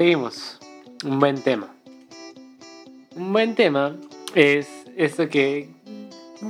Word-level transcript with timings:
Seguimos. 0.00 0.58
Un 1.04 1.18
buen 1.18 1.42
tema. 1.42 1.68
Un 3.16 3.34
buen 3.34 3.54
tema 3.54 3.94
es 4.34 4.66
esto 4.96 5.28
que 5.28 5.68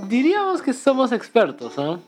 diríamos 0.06 0.62
que 0.62 0.72
somos 0.72 1.10
expertos, 1.10 1.76
¿no? 1.76 2.00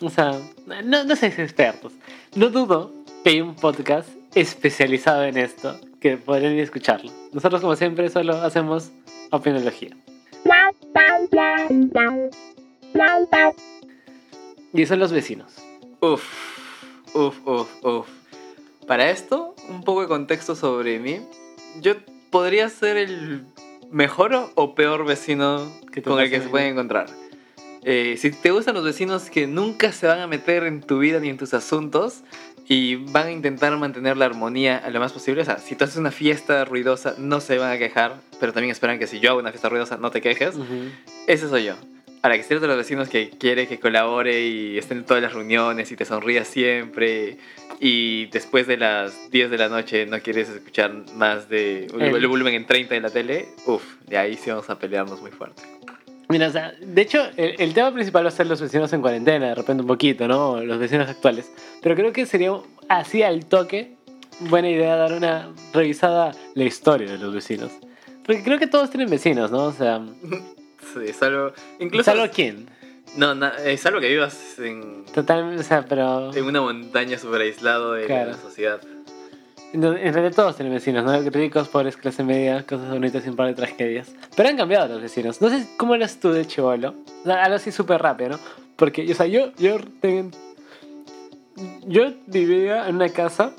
O 0.00 0.08
sea, 0.08 0.30
no, 0.64 1.04
no 1.04 1.14
si 1.14 1.26
expertos. 1.26 1.92
No 2.34 2.48
dudo 2.48 2.94
que 3.22 3.28
hay 3.28 3.42
un 3.42 3.54
podcast 3.54 4.08
especializado 4.34 5.24
en 5.24 5.36
esto 5.36 5.78
que 6.00 6.16
podrían 6.16 6.54
ir 6.54 6.60
a 6.60 6.64
escucharlo. 6.64 7.12
Nosotros, 7.30 7.60
como 7.60 7.76
siempre, 7.76 8.08
solo 8.08 8.34
hacemos 8.36 8.90
opinología. 9.32 9.94
Y 14.72 14.86
son 14.86 14.98
los 14.98 15.12
vecinos. 15.12 15.56
Uf, 16.00 16.24
uf, 17.12 17.46
uf, 17.46 17.84
uf. 17.84 18.15
Para 18.86 19.10
esto, 19.10 19.54
un 19.68 19.82
poco 19.82 20.02
de 20.02 20.08
contexto 20.08 20.54
sobre 20.54 20.98
mí. 20.98 21.20
Yo 21.80 21.94
podría 22.30 22.68
ser 22.68 22.96
el 22.96 23.44
mejor 23.90 24.50
o 24.54 24.74
peor 24.74 25.04
vecino 25.04 25.70
Que 25.92 26.02
con 26.02 26.20
el 26.20 26.26
que 26.30 26.36
se 26.36 26.40
bien. 26.42 26.50
puede 26.50 26.68
encontrar. 26.68 27.06
Eh, 27.82 28.16
si 28.18 28.30
te 28.32 28.50
gustan 28.50 28.74
los 28.74 28.84
vecinos 28.84 29.30
que 29.30 29.46
nunca 29.46 29.92
se 29.92 30.06
van 30.06 30.18
a 30.20 30.26
meter 30.26 30.64
en 30.64 30.80
tu 30.82 30.98
vida 30.98 31.20
ni 31.20 31.28
en 31.28 31.36
tus 31.36 31.54
asuntos 31.54 32.22
y 32.68 32.96
van 32.96 33.28
a 33.28 33.30
intentar 33.30 33.76
mantener 33.76 34.16
la 34.16 34.24
armonía 34.24 34.76
a 34.78 34.90
lo 34.90 34.98
más 34.98 35.12
posible, 35.12 35.42
o 35.42 35.44
sea, 35.44 35.58
si 35.58 35.76
tú 35.76 35.84
haces 35.84 35.96
una 35.96 36.10
fiesta 36.10 36.64
ruidosa, 36.64 37.14
no 37.16 37.40
se 37.40 37.58
van 37.58 37.70
a 37.70 37.78
quejar, 37.78 38.16
pero 38.40 38.52
también 38.52 38.72
esperan 38.72 38.98
que 38.98 39.06
si 39.06 39.20
yo 39.20 39.30
hago 39.30 39.38
una 39.38 39.50
fiesta 39.50 39.68
ruidosa, 39.68 39.98
no 39.98 40.10
te 40.10 40.20
quejes. 40.20 40.56
Ujú. 40.56 40.90
Ese 41.28 41.48
soy 41.48 41.64
yo. 41.66 41.74
Ahora, 42.26 42.38
que 42.38 42.42
si 42.42 42.54
eres 42.54 42.60
de 42.62 42.66
los 42.66 42.76
vecinos 42.76 43.08
que 43.08 43.30
quiere 43.30 43.68
que 43.68 43.78
colabore 43.78 44.44
y 44.44 44.78
esté 44.78 44.94
en 44.94 45.04
todas 45.04 45.22
las 45.22 45.32
reuniones 45.32 45.92
y 45.92 45.96
te 45.96 46.04
sonría 46.04 46.44
siempre 46.44 47.38
y 47.78 48.26
después 48.26 48.66
de 48.66 48.76
las 48.76 49.30
10 49.30 49.48
de 49.48 49.56
la 49.56 49.68
noche 49.68 50.06
no 50.06 50.18
quieres 50.18 50.48
escuchar 50.48 50.92
más 51.14 51.48
de 51.48 51.84
el, 51.86 52.02
El- 52.16 52.26
volumen 52.26 52.54
en 52.54 52.66
30 52.66 52.96
de 52.96 53.00
la 53.00 53.10
tele, 53.10 53.46
uff, 53.66 53.84
de 54.08 54.18
ahí 54.18 54.34
sí 54.34 54.50
vamos 54.50 54.68
a 54.68 54.76
pelearnos 54.76 55.20
muy 55.20 55.30
fuerte. 55.30 55.62
Mira, 56.28 56.48
o 56.48 56.50
sea, 56.50 56.72
de 56.80 57.00
hecho, 57.00 57.24
el, 57.36 57.54
el 57.60 57.72
tema 57.72 57.92
principal 57.94 58.24
va 58.24 58.28
a 58.30 58.32
ser 58.32 58.48
los 58.48 58.60
vecinos 58.60 58.92
en 58.92 59.02
cuarentena, 59.02 59.46
de 59.50 59.54
repente 59.54 59.82
un 59.82 59.86
poquito, 59.86 60.26
¿no? 60.26 60.60
Los 60.64 60.80
vecinos 60.80 61.08
actuales. 61.08 61.48
Pero 61.80 61.94
creo 61.94 62.12
que 62.12 62.26
sería 62.26 62.50
así 62.88 63.22
al 63.22 63.46
toque 63.46 63.94
buena 64.40 64.68
idea 64.68 64.96
dar 64.96 65.12
una 65.12 65.48
revisada 65.72 66.32
la 66.56 66.64
historia 66.64 67.08
de 67.08 67.18
los 67.18 67.32
vecinos. 67.32 67.70
Porque 68.24 68.42
creo 68.42 68.58
que 68.58 68.66
todos 68.66 68.90
tienen 68.90 69.08
vecinos, 69.08 69.52
¿no? 69.52 69.66
O 69.66 69.72
sea, 69.72 70.00
Sí, 70.94 71.12
salvo. 71.12 71.52
Incluso. 71.78 72.04
¿salvo 72.10 72.26
quién? 72.32 72.68
No, 73.16 73.34
na- 73.34 73.54
eh, 73.64 73.76
salvo 73.76 74.00
que 74.00 74.08
vivas 74.08 74.58
en, 74.58 75.04
Totalmente, 75.06 75.60
o 75.60 75.64
sea, 75.64 75.84
pero... 75.86 76.34
en 76.34 76.44
una 76.44 76.60
montaña 76.60 77.18
súper 77.18 77.40
aislado 77.42 77.92
de 77.94 78.06
Claro. 78.06 78.32
la 78.32 78.36
sociedad. 78.36 78.80
En 79.72 79.82
realidad 79.82 80.32
todos 80.34 80.56
tienen 80.56 80.72
vecinos, 80.72 81.04
¿no? 81.04 81.18
Ricos, 81.30 81.68
pobres, 81.68 81.96
clase 81.96 82.22
media, 82.22 82.64
cosas 82.64 82.88
bonitas 82.88 83.26
y 83.26 83.28
un 83.28 83.36
par 83.36 83.48
de 83.48 83.54
tragedias. 83.54 84.10
Pero 84.34 84.48
han 84.48 84.56
cambiado 84.56 84.86
los 84.88 85.02
vecinos. 85.02 85.40
No 85.42 85.50
sé 85.50 85.66
cómo 85.76 85.94
eras 85.94 86.18
tú 86.18 86.30
de 86.30 86.46
chivolo. 86.46 86.94
Algo 87.26 87.56
así 87.56 87.72
súper 87.72 88.00
rápido, 88.00 88.30
¿no? 88.30 88.38
Porque, 88.76 89.10
o 89.10 89.14
sea, 89.14 89.26
yo, 89.26 89.52
yo, 89.58 89.78
yo 91.86 92.12
vivía 92.26 92.88
en 92.88 92.96
una 92.96 93.08
casa 93.10 93.52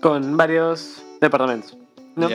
con 0.00 0.36
varios 0.36 1.02
departamentos. 1.20 1.76
¿no? 2.16 2.28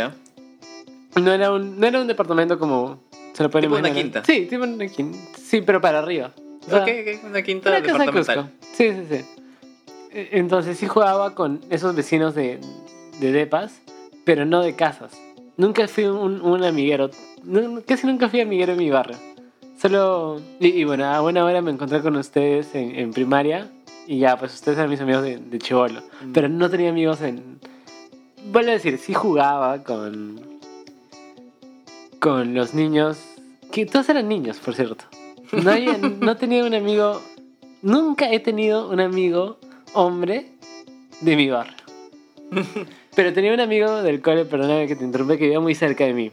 No, 1.16 1.32
era 1.34 1.52
un, 1.52 1.80
no 1.80 1.88
era 1.88 2.00
un 2.02 2.08
departamento 2.08 2.58
como 2.58 3.00
se 3.34 3.44
lo 3.44 3.50
pueden 3.50 3.70
Tipo 3.70 3.80
una 3.80 3.90
imaginar. 3.90 4.24
quinta. 4.24 4.26
Sí, 4.26 4.46
tipo 4.48 4.64
una 4.64 4.88
quinta. 4.88 5.18
Sí, 5.38 5.62
pero 5.62 5.82
para 5.82 6.00
arriba. 6.00 6.32
O 6.68 6.70
sea, 6.70 6.84
ok, 6.84 6.88
ok, 6.90 7.26
una 7.30 7.42
quinta 7.42 7.70
una 7.70 7.82
casa 7.82 7.98
de 7.98 8.06
departamental. 8.06 8.50
Cusco. 8.52 8.68
Sí, 8.76 8.92
sí, 8.92 9.06
sí. 9.10 9.26
E- 10.12 10.30
Entonces 10.34 10.78
sí 10.78 10.88
jugaba 10.88 11.34
con 11.36 11.62
esos 11.70 11.96
vecinos 11.96 12.36
de, 12.36 12.60
de 13.20 13.32
depas, 13.32 13.82
pero 14.26 14.46
no 14.46 14.62
de 14.62 14.76
casas. 14.76 15.12
Nunca 15.58 15.88
fui 15.88 16.06
un, 16.06 16.42
un 16.42 16.64
amiguero. 16.64 17.10
Casi 17.88 18.06
nunca 18.08 18.30
fui 18.30 18.42
amiguero 18.42 18.74
en 18.74 18.78
mi 18.80 18.90
barrio. 18.90 19.18
Solo... 19.82 20.40
Y, 20.60 20.68
y 20.68 20.84
bueno, 20.84 21.06
a 21.06 21.20
buena 21.22 21.44
hora 21.44 21.62
me 21.62 21.72
encontré 21.72 22.02
con 22.02 22.16
ustedes 22.16 22.76
en, 22.76 22.96
en 22.96 23.12
primaria. 23.14 23.70
Y 24.08 24.20
ya, 24.20 24.38
pues 24.38 24.54
ustedes 24.54 24.78
eran 24.78 24.90
mis 24.90 25.02
amigos 25.02 25.24
de, 25.24 25.38
de 25.38 25.58
chivolo. 25.60 26.02
Mm. 26.24 26.32
Pero 26.34 26.50
no 26.50 26.70
tenía 26.70 26.90
amigos 26.90 27.22
en... 27.22 27.60
Vuelvo 28.52 28.70
a 28.70 28.74
decir, 28.74 28.98
sí 28.98 29.14
jugaba 29.14 29.84
con... 29.84 30.40
Con 32.20 32.54
los 32.54 32.74
niños... 32.74 33.18
Que 33.72 33.86
todos 33.86 34.10
eran 34.10 34.28
niños, 34.28 34.58
por 34.60 34.76
cierto. 34.76 35.06
No, 35.52 35.72
había- 35.72 35.98
no 35.98 36.38
tenía 36.38 36.64
un 36.66 36.74
amigo... 36.74 37.22
Nunca 37.82 38.32
he 38.32 38.40
tenido 38.40 38.90
un 38.90 39.00
amigo 39.00 39.58
hombre 39.94 40.52
de 41.22 41.36
mi 41.36 41.50
barrio. 41.50 41.76
Pero 43.16 43.34
tenía 43.34 43.54
un 43.54 43.60
amigo 43.60 44.02
del 44.04 44.22
cole, 44.22 44.46
perdóname 44.46 44.88
que 44.88 44.96
te 44.96 45.04
interrumpa, 45.04 45.36
que 45.38 45.44
vivía 45.46 45.60
muy 45.60 45.74
cerca 45.76 46.06
de 46.06 46.14
mí. 46.14 46.32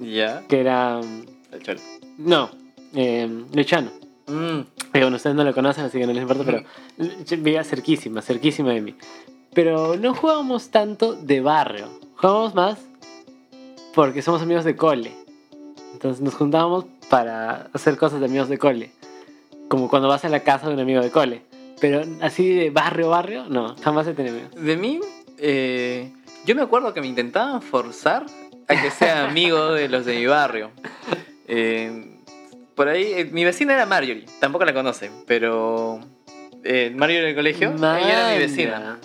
Ya. 0.00 0.42
Que 0.48 0.60
era... 0.60 1.00
mm, 1.02 1.24
El 1.52 1.62
cholo. 1.62 1.80
No, 2.18 2.50
eh, 2.94 3.28
Luchano. 3.52 3.90
Mm, 4.26 4.60
Eh, 4.94 5.00
bueno, 5.00 5.16
ustedes 5.16 5.36
no 5.36 5.44
lo 5.44 5.52
conocen, 5.54 5.84
así 5.84 5.98
que 5.98 6.06
no 6.06 6.12
les 6.12 6.22
importa, 6.22 6.44
pero 6.44 6.62
Lu- 6.98 7.10
vivía 7.42 7.62
cerquísima, 7.62 8.22
cerquísima 8.22 8.70
de 8.72 8.80
mí. 8.80 8.94
Pero 9.52 9.96
no 9.96 10.14
jugábamos 10.14 10.70
tanto 10.70 11.14
de 11.14 11.40
barrio. 11.40 11.88
Jugábamos 12.16 12.54
más 12.54 12.78
porque 13.94 14.22
somos 14.22 14.40
amigos 14.42 14.64
de 14.64 14.76
cole. 14.76 15.12
Entonces 15.96 16.20
nos 16.20 16.34
juntábamos 16.34 16.84
para 17.08 17.70
hacer 17.72 17.96
cosas 17.96 18.20
de 18.20 18.26
amigos 18.26 18.50
de 18.50 18.58
cole. 18.58 18.90
Como 19.68 19.88
cuando 19.88 20.08
vas 20.08 20.26
a 20.26 20.28
la 20.28 20.40
casa 20.40 20.68
de 20.68 20.74
un 20.74 20.80
amigo 20.80 21.00
de 21.00 21.10
cole. 21.10 21.40
Pero 21.80 22.02
así 22.20 22.54
de 22.54 22.68
barrio, 22.68 23.08
barrio, 23.08 23.46
no, 23.48 23.74
jamás 23.82 24.06
he 24.06 24.12
tenido 24.12 24.36
amigos. 24.36 24.62
De 24.62 24.76
mí, 24.76 25.00
eh, 25.38 26.12
yo 26.44 26.54
me 26.54 26.60
acuerdo 26.60 26.92
que 26.92 27.00
me 27.00 27.06
intentaban 27.06 27.62
forzar 27.62 28.26
a 28.68 28.82
que 28.82 28.90
sea 28.90 29.24
amigo 29.28 29.72
de 29.72 29.88
los 29.88 30.04
de 30.04 30.16
mi 30.16 30.26
barrio. 30.26 30.70
Eh, 31.48 32.18
por 32.74 32.88
ahí, 32.88 33.12
eh, 33.16 33.24
mi 33.32 33.44
vecina 33.44 33.72
era 33.72 33.86
Marjorie, 33.86 34.26
tampoco 34.38 34.66
la 34.66 34.74
conocen, 34.74 35.12
pero 35.26 35.98
Marjorie 36.94 37.22
del 37.22 37.34
colegio, 37.34 37.72
ella 37.74 38.26
era 38.26 38.32
mi 38.34 38.38
vecina. 38.38 38.98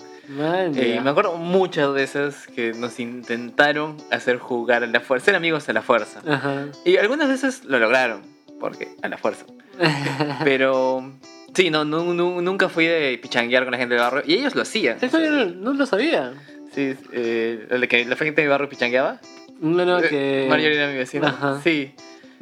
Eh, 0.74 1.00
me 1.02 1.10
acuerdo 1.10 1.36
muchas 1.36 1.92
veces 1.92 2.46
que 2.54 2.72
nos 2.72 2.98
intentaron 3.00 3.96
hacer 4.10 4.38
jugar 4.38 4.82
a 4.82 4.86
la 4.86 5.00
fuerza, 5.00 5.26
ser 5.26 5.34
amigos 5.36 5.68
a 5.68 5.72
la 5.72 5.82
fuerza. 5.82 6.20
Ajá. 6.28 6.66
Y 6.84 6.96
algunas 6.96 7.28
veces 7.28 7.64
lo 7.64 7.78
lograron, 7.78 8.22
porque 8.60 8.88
a 9.02 9.08
la 9.08 9.18
fuerza. 9.18 9.44
Pero 10.44 11.12
sí, 11.54 11.70
no, 11.70 11.84
nu- 11.84 12.14
nu- 12.14 12.40
nunca 12.42 12.68
fui 12.68 12.86
de 12.86 13.18
pichanguear 13.20 13.64
con 13.64 13.72
la 13.72 13.78
gente 13.78 13.94
del 13.94 14.02
barrio, 14.02 14.22
y 14.26 14.34
ellos 14.34 14.54
lo 14.54 14.62
hacían. 14.62 14.98
Eso 15.00 15.20
yo 15.20 15.30
no, 15.30 15.44
no 15.46 15.72
lo 15.74 15.86
sabía. 15.86 16.32
Sí, 16.74 16.94
eh, 17.12 17.66
el 17.70 17.80
de 17.80 17.88
que 17.88 18.04
la 18.04 18.16
gente 18.16 18.40
de 18.42 18.46
mi 18.46 18.50
barrio 18.50 18.68
pichangueaba. 18.68 19.20
No, 19.60 19.84
no, 19.84 19.98
Eh, 20.00 20.08
que... 20.08 20.46
Marjorie 20.48 20.76
era 20.76 20.88
mi 20.90 20.96
vecina. 20.96 21.28
Ajá. 21.28 21.60
Sí. 21.62 21.94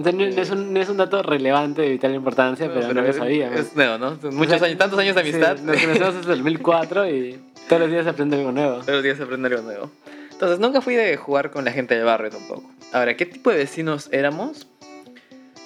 Sea, 0.03 0.13
no, 0.13 0.19
no 0.21 0.41
es 0.41 0.51
un, 0.51 0.73
no 0.73 0.81
es 0.81 0.89
un 0.89 0.97
dato 0.97 1.23
relevante 1.23 1.83
de 1.83 1.91
vital 1.91 2.15
importancia, 2.15 2.71
pero, 2.73 2.95
no 2.95 3.03
lo 3.03 3.13
sabía. 3.13 3.53
Es 3.53 3.77
nuevo, 3.77 3.99
¿no? 3.99 4.13
Muchos 4.33 4.55
O 4.55 4.59
sea, 4.59 4.67
años, 4.69 4.79
tantos 4.79 4.99
años 4.99 5.15
de 5.15 5.23
sí, 5.25 5.29
amistad. 5.29 5.59
nos 5.59 5.77
conocemos 5.77 6.15
desde 6.17 6.33
el 6.33 6.39
2004 6.39 7.11
y 7.11 7.39
todos 7.71 7.83
los 7.83 7.91
días 7.93 8.07
aprende 8.09 8.37
algo 8.37 8.51
nuevo. 8.51 8.81
Todos 8.81 8.95
los 8.95 9.03
días 9.05 9.21
aprende 9.21 9.49
algo 9.49 9.63
nuevo. 9.63 9.91
Entonces, 10.33 10.59
nunca 10.59 10.81
fui 10.81 10.97
de 10.97 11.17
jugar 11.17 11.53
con 11.53 11.65
la 11.65 11.71
gente 11.71 11.95
del 11.95 12.05
barrio 12.05 12.31
tampoco. 12.31 12.69
Ahora, 12.93 13.17
¿qué 13.17 13.27
tipo 13.27 13.51
de 13.51 13.59
vecinos 13.59 14.09
éramos? 14.11 14.67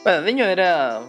Bueno, 0.03 0.21
de 0.21 0.33
niño 0.33 0.45
era. 0.45 1.01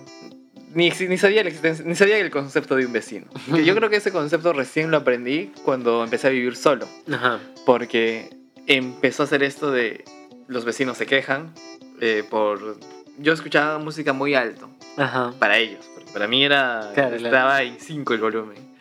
Ni, 0.73 0.89
ni 0.89 1.17
sabía 1.17 1.43
la 1.43 1.49
existencia, 1.49 1.85
ni 1.85 1.95
sabía 1.95 2.17
el 2.17 2.31
concepto 2.31 2.77
de 2.77 2.85
un 2.85 2.93
vecino. 2.93 3.25
Yo 3.65 3.75
creo 3.75 3.89
que 3.89 3.97
ese 3.97 4.13
concepto 4.13 4.53
recién 4.53 4.89
lo 4.89 4.97
aprendí 4.97 5.51
cuando 5.65 6.01
empecé 6.03 6.27
a 6.27 6.29
vivir 6.29 6.55
solo. 6.55 6.87
Ajá. 7.11 7.39
Porque 7.65 8.29
empezó 8.65 9.23
a 9.23 9.25
hacer 9.25 9.43
esto 9.43 9.71
de 9.71 10.05
los 10.47 10.63
vecinos 10.63 10.97
se 10.97 11.05
quejan 11.05 11.53
eh, 11.99 12.23
por... 12.29 12.77
Yo 13.17 13.33
escuchaba 13.33 13.79
música 13.79 14.13
muy 14.13 14.35
alto 14.35 14.69
Ajá. 14.97 15.33
para 15.39 15.57
ellos, 15.57 15.85
porque 15.93 16.11
para 16.11 16.27
mí 16.27 16.43
era 16.43 16.91
Claro, 16.93 17.15
estaba 17.15 17.63
en 17.63 17.79
5 17.79 18.13
el 18.13 18.19
volumen. 18.19 18.74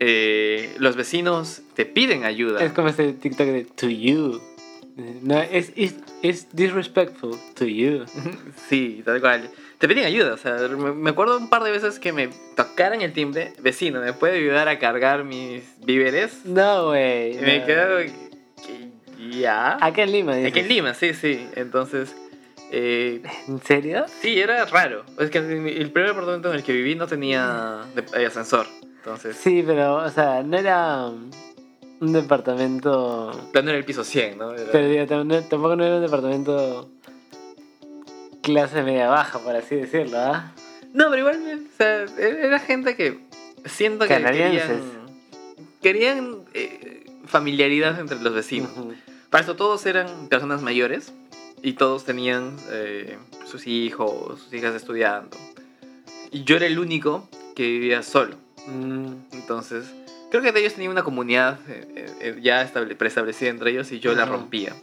Eh, 0.00 0.74
los 0.78 0.96
vecinos 0.96 1.62
te 1.74 1.86
piden 1.86 2.24
ayuda. 2.24 2.62
Es 2.62 2.72
como 2.72 2.88
este 2.88 3.12
TikTok 3.12 3.46
de 3.46 3.64
to 3.64 3.88
you. 3.88 4.40
No, 5.22 5.40
es, 5.40 5.72
es 6.22 6.48
disrespectful 6.52 7.36
to 7.54 7.64
you. 7.66 8.04
sí, 8.68 9.02
tal 9.04 9.20
cual. 9.20 9.50
Te 9.78 9.88
piden 9.88 10.04
ayuda, 10.04 10.32
o 10.32 10.38
sea, 10.38 10.56
me 10.68 11.10
acuerdo 11.10 11.36
un 11.36 11.50
par 11.50 11.62
de 11.62 11.70
veces 11.70 11.98
que 11.98 12.10
me 12.10 12.30
tocaran 12.56 13.02
el 13.02 13.12
timbre, 13.12 13.52
vecino, 13.58 14.00
¿me 14.00 14.14
puede 14.14 14.38
ayudar 14.38 14.68
a 14.68 14.78
cargar 14.78 15.24
mis 15.24 15.64
víveres? 15.84 16.46
No, 16.46 16.86
güey. 16.86 17.34
Me 17.34 17.58
no. 17.58 17.66
quedo 17.66 17.98
que- 17.98 18.26
ya. 19.38 19.76
Acá 19.84 20.04
en 20.04 20.12
Lima, 20.12 20.34
dices. 20.34 20.50
Aquí 20.50 20.60
en 20.60 20.68
Lima, 20.68 20.94
sí, 20.94 21.12
sí. 21.12 21.46
Entonces, 21.56 22.14
eh, 22.70 23.22
¿En 23.48 23.60
serio? 23.62 24.06
Sí, 24.22 24.40
era 24.40 24.64
raro. 24.64 25.04
Es 25.18 25.30
que 25.30 25.38
el 25.38 25.90
primer 25.90 26.10
apartamento 26.10 26.50
en 26.50 26.56
el 26.56 26.62
que 26.62 26.72
viví 26.72 26.94
no 26.94 27.06
tenía 27.06 27.82
eh, 28.16 28.26
ascensor. 28.26 28.66
Entonces, 29.06 29.36
Sí, 29.36 29.62
pero, 29.64 29.98
o 29.98 30.10
sea, 30.10 30.42
no 30.42 30.58
era 30.58 31.06
un 32.00 32.12
departamento. 32.12 33.30
no 33.54 33.60
era 33.60 33.78
el 33.78 33.84
piso 33.84 34.02
100, 34.02 34.36
¿no? 34.36 34.50
Era- 34.52 34.72
Pero 34.72 34.88
digo, 34.88 35.06
tampoco 35.48 35.76
no 35.76 35.84
era 35.84 35.96
un 35.96 36.02
departamento 36.02 36.90
clase 38.42 38.82
media 38.82 39.08
baja, 39.08 39.38
por 39.38 39.54
así 39.54 39.76
decirlo, 39.76 40.18
¿ah? 40.18 40.52
No, 40.92 41.08
pero 41.08 41.18
igual, 41.18 41.36
o 41.72 41.76
sea, 41.76 42.02
e-, 42.18 42.46
era 42.46 42.58
gente 42.58 42.96
que 42.96 43.20
siento 43.64 44.08
que 44.08 44.20
querían, 44.20 44.80
querían 45.80 46.38
eh, 46.54 47.06
familiaridad 47.26 48.00
entre 48.00 48.18
los 48.20 48.34
vecinos. 48.34 48.70
Para 49.30 49.44
eso 49.44 49.54
todos 49.54 49.86
eran 49.86 50.26
personas 50.28 50.62
mayores 50.62 51.12
y 51.62 51.74
todos 51.74 52.04
tenían 52.04 52.56
eh, 52.70 53.18
sus 53.46 53.68
hijos, 53.68 54.40
sus 54.40 54.52
hijas 54.52 54.74
estudiando. 54.74 55.36
Y 56.32 56.42
yo 56.42 56.56
era 56.56 56.66
el 56.66 56.80
único 56.80 57.28
que 57.54 57.62
vivía 57.62 58.02
solo. 58.02 58.44
Mm, 58.66 59.12
Entonces, 59.32 59.86
creo 60.30 60.42
que 60.42 60.52
de 60.52 60.60
ellos 60.60 60.74
tenían 60.74 60.92
una 60.92 61.02
comunidad 61.04 61.58
eh, 61.68 62.06
eh, 62.20 62.38
ya 62.42 62.62
estable- 62.62 62.96
preestablecida 62.96 63.50
entre 63.50 63.70
ellos 63.70 63.90
y 63.92 64.00
yo 64.00 64.14
la 64.14 64.24
rompía. 64.24 64.74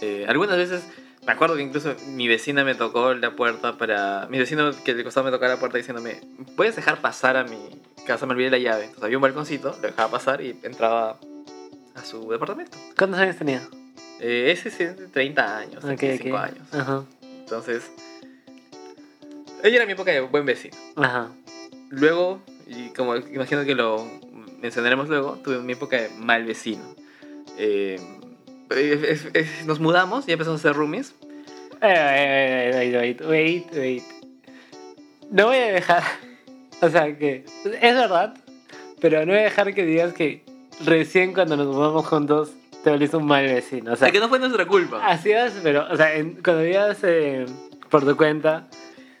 Eh, 0.00 0.26
algunas 0.28 0.56
veces, 0.56 0.86
me 1.26 1.32
acuerdo 1.32 1.56
que 1.56 1.62
incluso 1.62 1.94
mi 2.08 2.28
vecina 2.28 2.64
me 2.64 2.74
tocó 2.74 3.14
la 3.14 3.30
puerta 3.34 3.76
para... 3.78 4.26
Mi 4.30 4.38
vecino 4.38 4.70
que 4.84 4.94
le 4.94 5.02
costaba 5.04 5.26
me 5.30 5.32
tocar 5.34 5.48
la 5.48 5.58
puerta 5.58 5.78
diciéndome, 5.78 6.20
¿puedes 6.56 6.76
dejar 6.76 7.00
pasar 7.00 7.36
a 7.36 7.44
mi 7.44 7.58
casa? 8.06 8.26
Me 8.26 8.32
olvidé 8.32 8.50
la 8.50 8.58
llave. 8.58 8.82
Entonces 8.84 9.04
había 9.04 9.16
un 9.18 9.22
balconcito, 9.22 9.70
lo 9.70 9.88
dejaba 9.88 10.10
pasar 10.10 10.42
y 10.42 10.58
entraba 10.62 11.18
a 11.94 12.04
su 12.04 12.28
departamento. 12.30 12.76
¿Cuántos 12.96 13.18
años 13.20 13.36
tenía? 13.36 13.62
Eh, 14.20 14.50
ese 14.52 14.68
es 14.68 14.78
de 14.78 15.08
30 15.08 15.58
años, 15.58 15.82
Ok, 15.84 15.96
35 15.96 16.36
ok. 16.36 16.42
años. 16.42 16.68
Ajá. 16.74 17.04
Entonces, 17.22 17.90
ella 19.62 19.76
era 19.76 19.86
mi 19.86 19.92
época 19.92 20.10
de 20.12 20.20
buen 20.20 20.44
vecino. 20.44 20.76
Ajá. 20.96 21.30
Luego, 21.90 22.40
y 22.66 22.88
como 22.90 23.16
imagino 23.16 23.64
que 23.64 23.74
lo 23.74 24.04
mencionaremos 24.60 25.08
luego, 25.08 25.38
tuve 25.44 25.58
mi 25.60 25.72
época 25.74 26.00
de 26.00 26.08
mal 26.18 26.44
vecino. 26.44 26.82
Eh, 27.58 28.00
es- 28.70 29.02
es- 29.02 29.28
es- 29.34 29.66
nos 29.66 29.78
mudamos 29.80 30.28
y 30.28 30.32
empezamos 30.32 30.60
a 30.60 30.62
ser 30.68 30.76
roomies. 30.76 31.14
Eh, 31.82 32.70
Wait, 32.74 32.94
wait, 32.94 33.20
wait, 33.20 33.66
wait, 33.70 33.72
wait. 33.76 34.02
No 35.30 35.46
voy 35.46 35.56
a 35.56 35.72
dejar. 35.72 36.02
O 36.82 36.90
sea 36.90 37.16
que. 37.16 37.44
Es 37.64 37.94
verdad. 37.94 38.34
Pero 39.00 39.20
no 39.24 39.32
voy 39.32 39.40
a 39.40 39.44
dejar 39.44 39.72
que 39.74 39.84
digas 39.86 40.12
que 40.12 40.42
recién 40.84 41.32
cuando 41.32 41.56
nos 41.56 41.68
mudamos 41.74 42.04
juntos 42.06 42.50
te 42.84 42.90
volviste 42.90 43.16
un 43.16 43.24
mal 43.26 43.46
vecino. 43.46 43.94
O 43.94 43.96
sea, 43.96 44.10
que 44.10 44.20
no 44.20 44.28
fue 44.28 44.38
nuestra 44.38 44.66
culpa. 44.66 45.06
hacías, 45.06 45.54
pero. 45.62 45.86
O 45.90 45.96
sea, 45.96 46.14
en- 46.14 46.34
cuando 46.42 46.62
vivías 46.62 46.98
eh, 47.02 47.46
por 47.88 48.04
tu 48.04 48.14
cuenta. 48.14 48.68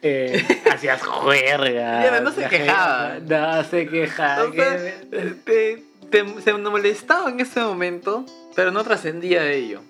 Eh, 0.06 0.46
hacías 0.72 1.02
juerga. 1.02 2.20
No 2.20 2.32
se 2.32 2.46
quejaba. 2.48 3.16
No 3.26 3.64
se 3.64 3.86
quejaba. 3.88 4.44
O 4.44 4.52
sea, 4.52 4.76
te, 5.10 5.82
te- 6.10 6.40
se 6.42 6.52
molestaba 6.52 7.30
en 7.30 7.40
ese 7.40 7.60
momento, 7.60 8.24
pero 8.54 8.70
no 8.70 8.84
trascendía 8.84 9.42
de 9.42 9.56
ello. 9.56 9.80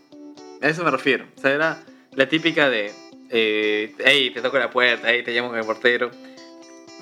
A 0.62 0.68
eso 0.68 0.82
me 0.84 0.90
refiero. 0.90 1.26
O 1.36 1.40
sea, 1.40 1.50
era 1.52 1.78
la 2.12 2.28
típica 2.28 2.70
de, 2.70 2.92
eh, 3.30 3.94
hey, 4.04 4.30
te 4.32 4.40
toco 4.40 4.58
la 4.58 4.70
puerta, 4.70 5.08
hey, 5.10 5.22
te 5.24 5.32
llamo 5.32 5.50
con 5.50 5.58
el 5.58 5.66
portero. 5.66 6.10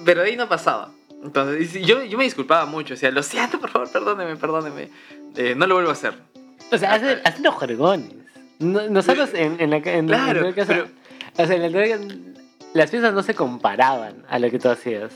Pero 0.04 0.22
de 0.22 0.28
ahí 0.30 0.36
no 0.36 0.48
pasaba. 0.48 0.90
Entonces, 1.22 1.72
yo, 1.86 2.02
yo 2.04 2.18
me 2.18 2.24
disculpaba 2.24 2.66
mucho. 2.66 2.94
Decía, 2.94 3.10
lo 3.10 3.22
siento, 3.22 3.58
por 3.60 3.70
favor, 3.70 3.90
perdóneme, 3.90 4.36
perdóneme. 4.36 4.88
Eh, 5.36 5.54
no 5.56 5.66
lo 5.66 5.74
vuelvo 5.76 5.90
a 5.90 5.94
hacer. 5.94 6.14
O 6.72 6.76
sea, 6.78 6.94
hacen, 6.94 7.20
hacen 7.24 7.42
los 7.44 7.54
juergones. 7.54 8.10
No- 8.58 8.88
Nosotros 8.88 9.30
en, 9.34 9.56
en 9.60 9.70
la 9.70 9.76
en, 9.76 10.06
Claro, 10.08 10.40
en 10.40 10.46
la 10.46 10.54
casa. 10.54 10.72
pero- 10.74 10.88
O 11.36 11.46
sea, 11.46 11.56
en 11.56 11.62
la 11.62 12.33
las 12.74 12.90
fiestas 12.90 13.14
no 13.14 13.22
se 13.22 13.34
comparaban 13.34 14.24
a 14.28 14.38
lo 14.38 14.50
que 14.50 14.58
tú 14.58 14.68
hacías. 14.68 15.12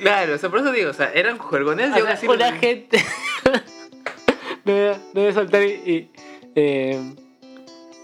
Claro, 0.00 0.34
o 0.34 0.38
sea, 0.38 0.50
por 0.50 0.58
eso 0.60 0.72
digo, 0.72 0.90
o 0.90 0.92
sea, 0.92 1.10
eran 1.14 1.38
juergones 1.38 1.88
y 1.96 2.00
aún 2.00 2.08
así 2.08 2.26
una 2.28 2.50
los- 2.50 2.60
gente. 2.60 3.02
no, 4.64 4.72
voy 4.72 4.82
a, 4.88 4.92
no 5.14 5.20
voy 5.22 5.26
a 5.28 5.32
soltar 5.32 5.62
y. 5.62 5.66
y, 5.66 6.10
eh, 6.54 7.14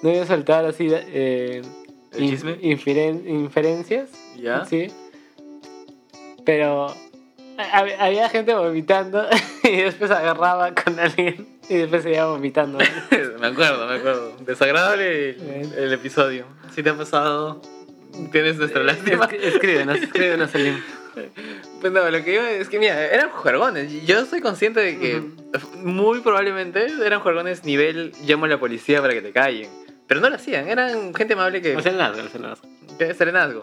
no 0.03 0.09
voy 0.11 0.19
a 0.19 0.27
soltar 0.27 0.65
así. 0.65 0.89
Eh, 0.91 1.61
¿El 2.13 2.31
chisme? 2.31 2.59
inferen- 2.63 3.29
inferencias. 3.29 4.09
¿Ya? 4.37 4.65
Sí. 4.65 4.89
Pero. 6.45 6.89
hab- 7.59 7.97
Había 7.99 8.29
gente 8.31 8.55
vomitando 8.55 9.27
y 9.65 9.77
después 9.77 10.11
agarraba 10.11 10.75
con 10.75 10.99
alguien 10.99 11.47
y 11.69 11.77
después 11.77 12.03
seguía 12.03 12.27
vomitando. 12.27 12.79
me 13.41 13.47
acuerdo, 13.47 13.87
me 13.87 13.97
acuerdo. 13.97 14.33
Desagradable 14.41 15.31
el 15.77 15.93
episodio. 15.93 16.47
Si 16.75 16.83
te 16.83 16.91
ha 16.91 16.95
pasado, 16.97 17.61
tienes 18.31 18.57
nuestra 18.57 18.83
lástima. 18.83 19.27
Es- 19.27 19.55
escríbenos, 19.55 19.97
escríbenos, 19.99 20.51
Salim. 20.51 20.81
Pues 21.83 21.93
no, 21.93 22.09
lo 22.11 22.25
que 22.25 22.35
iba 22.35 22.51
es 22.51 22.71
que, 22.71 22.79
mira, 22.79 22.99
eran 23.07 23.29
juergones. 23.31 23.93
y 23.93 24.07
Yo 24.07 24.25
soy 24.25 24.41
consciente 24.41 24.81
de 24.81 24.99
que 24.99 25.23
muy 25.83 26.21
probablemente 26.21 26.87
eran 27.05 27.21
juergones 27.21 27.65
nivel 27.65 28.13
llamo 28.25 28.47
a 28.47 28.49
la 28.49 28.59
policía 28.59 29.03
para 29.03 29.13
que 29.13 29.21
te 29.21 29.31
callen. 29.33 29.69
Pero 30.07 30.21
no 30.21 30.31
lo 30.31 30.37
hacían, 30.37 30.69
eran 30.69 31.13
gente 31.13 31.35
amable 31.35 31.61
que... 31.61 31.77
O 31.77 31.83
sea, 31.83 31.93
nada, 31.93 32.23
o 32.23 32.29
sea, 32.29 32.41
nada. 32.41 32.57
que 32.99 33.13
serenazgo. 33.13 33.61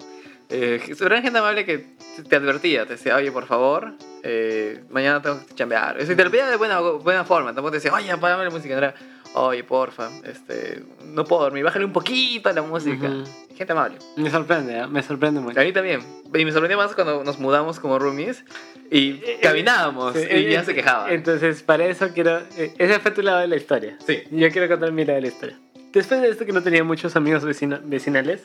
Eh, 0.50 0.80
eran 1.02 1.24
gente 1.24 1.40
amable 1.40 1.66
que 1.66 1.86
te 2.28 2.36
advertía, 2.36 2.86
te 2.86 2.94
decía, 2.94 3.16
oye, 3.16 3.32
por 3.32 3.46
favor, 3.48 3.94
eh, 4.22 4.84
mañana 4.90 5.22
tengo 5.22 5.40
que 5.48 5.56
chambear. 5.56 5.98
O 6.00 6.06
sea, 6.06 6.16
te 6.16 6.24
lo 6.24 6.30
pedía 6.30 6.48
de 6.48 6.56
buena, 6.58 6.80
buena 6.82 7.24
forma, 7.24 7.48
tampoco 7.54 7.72
te 7.72 7.78
decía, 7.78 7.94
oye, 7.94 8.12
apágame 8.12 8.44
la 8.44 8.50
música. 8.52 8.74
No 8.76 8.80
era, 8.80 8.94
oye, 9.34 9.64
porfa, 9.64 10.10
este, 10.26 10.84
no 11.06 11.24
puedo 11.26 11.44
dormir, 11.44 11.64
bájale 11.64 11.86
un 11.86 11.94
poquito 11.94 12.50
a 12.50 12.54
la 12.54 12.62
música. 12.62 13.08
Ujú. 13.08 13.24
Gente 13.56 13.74
amable. 13.74 13.98
Me 14.16 14.30
sorprende, 14.30 14.78
¿eh? 14.80 14.88
me 14.88 15.04
sorprende 15.04 15.40
mucho. 15.42 15.60
A 15.60 15.64
mí 15.64 15.74
también. 15.74 16.02
Y 16.34 16.46
me 16.46 16.52
sorprendió 16.52 16.78
más 16.78 16.94
cuando 16.96 17.24
nos 17.24 17.40
mudamos 17.40 17.80
como 17.80 18.00
roomies 18.00 18.44
y 18.90 19.16
caminábamos 19.42 20.14
Sí, 20.16 20.22
y 20.30 20.50
ya 20.50 20.62
eh, 20.62 20.66
se 20.66 20.74
quejaban. 20.74 21.12
Entonces, 21.12 21.62
para 21.64 21.86
eso 21.86 22.10
quiero. 22.14 22.40
eh, 22.58 22.74
ese 22.78 23.00
fue 23.00 23.12
tu 23.12 23.22
lado 23.22 23.40
de 23.40 23.48
la 23.48 23.58
historia. 23.58 23.98
Sí. 24.08 24.24
Yo 24.32 24.50
quiero 24.52 24.68
contar 24.70 24.92
mi 24.94 25.04
lado 25.04 25.16
de 25.18 25.22
la 25.24 25.28
historia. 25.28 25.60
Después 25.92 26.22
de 26.22 26.30
esto, 26.30 26.46
que 26.46 26.54
no 26.54 26.64
tenía 26.64 26.84
muchos 26.84 27.16
amigos 27.16 27.44
vecino- 27.44 27.80
vecinales, 27.84 28.44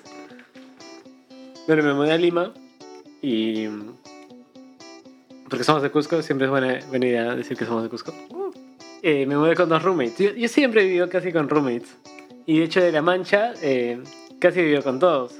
bueno, 1.66 1.82
me 1.82 1.94
mudé 1.94 2.12
a 2.12 2.16
Lima 2.18 2.52
y. 3.22 3.68
Porque 5.48 5.62
somos 5.62 5.82
de 5.82 5.90
Cusco, 5.90 6.22
siempre 6.22 6.46
es 6.46 6.50
buena, 6.50 6.80
buena 6.88 7.06
idea 7.06 7.34
decir 7.36 7.56
que 7.56 7.64
somos 7.66 7.82
de 7.84 7.88
Cusco. 7.88 8.12
Eh, 9.06 9.26
me 9.26 9.36
mudé 9.36 9.54
con 9.54 9.68
dos 9.68 9.82
roommates. 9.82 10.16
Yo, 10.16 10.32
yo 10.32 10.48
siempre 10.48 10.80
he 10.80 10.86
vivido 10.86 11.10
casi 11.10 11.30
con 11.30 11.46
roommates. 11.46 11.94
Y 12.46 12.60
de 12.60 12.64
hecho, 12.64 12.80
de 12.80 12.90
La 12.90 13.02
Mancha, 13.02 13.52
eh, 13.60 14.02
casi 14.38 14.60
he 14.60 14.62
vivido 14.62 14.82
con 14.82 14.98
todos. 14.98 15.34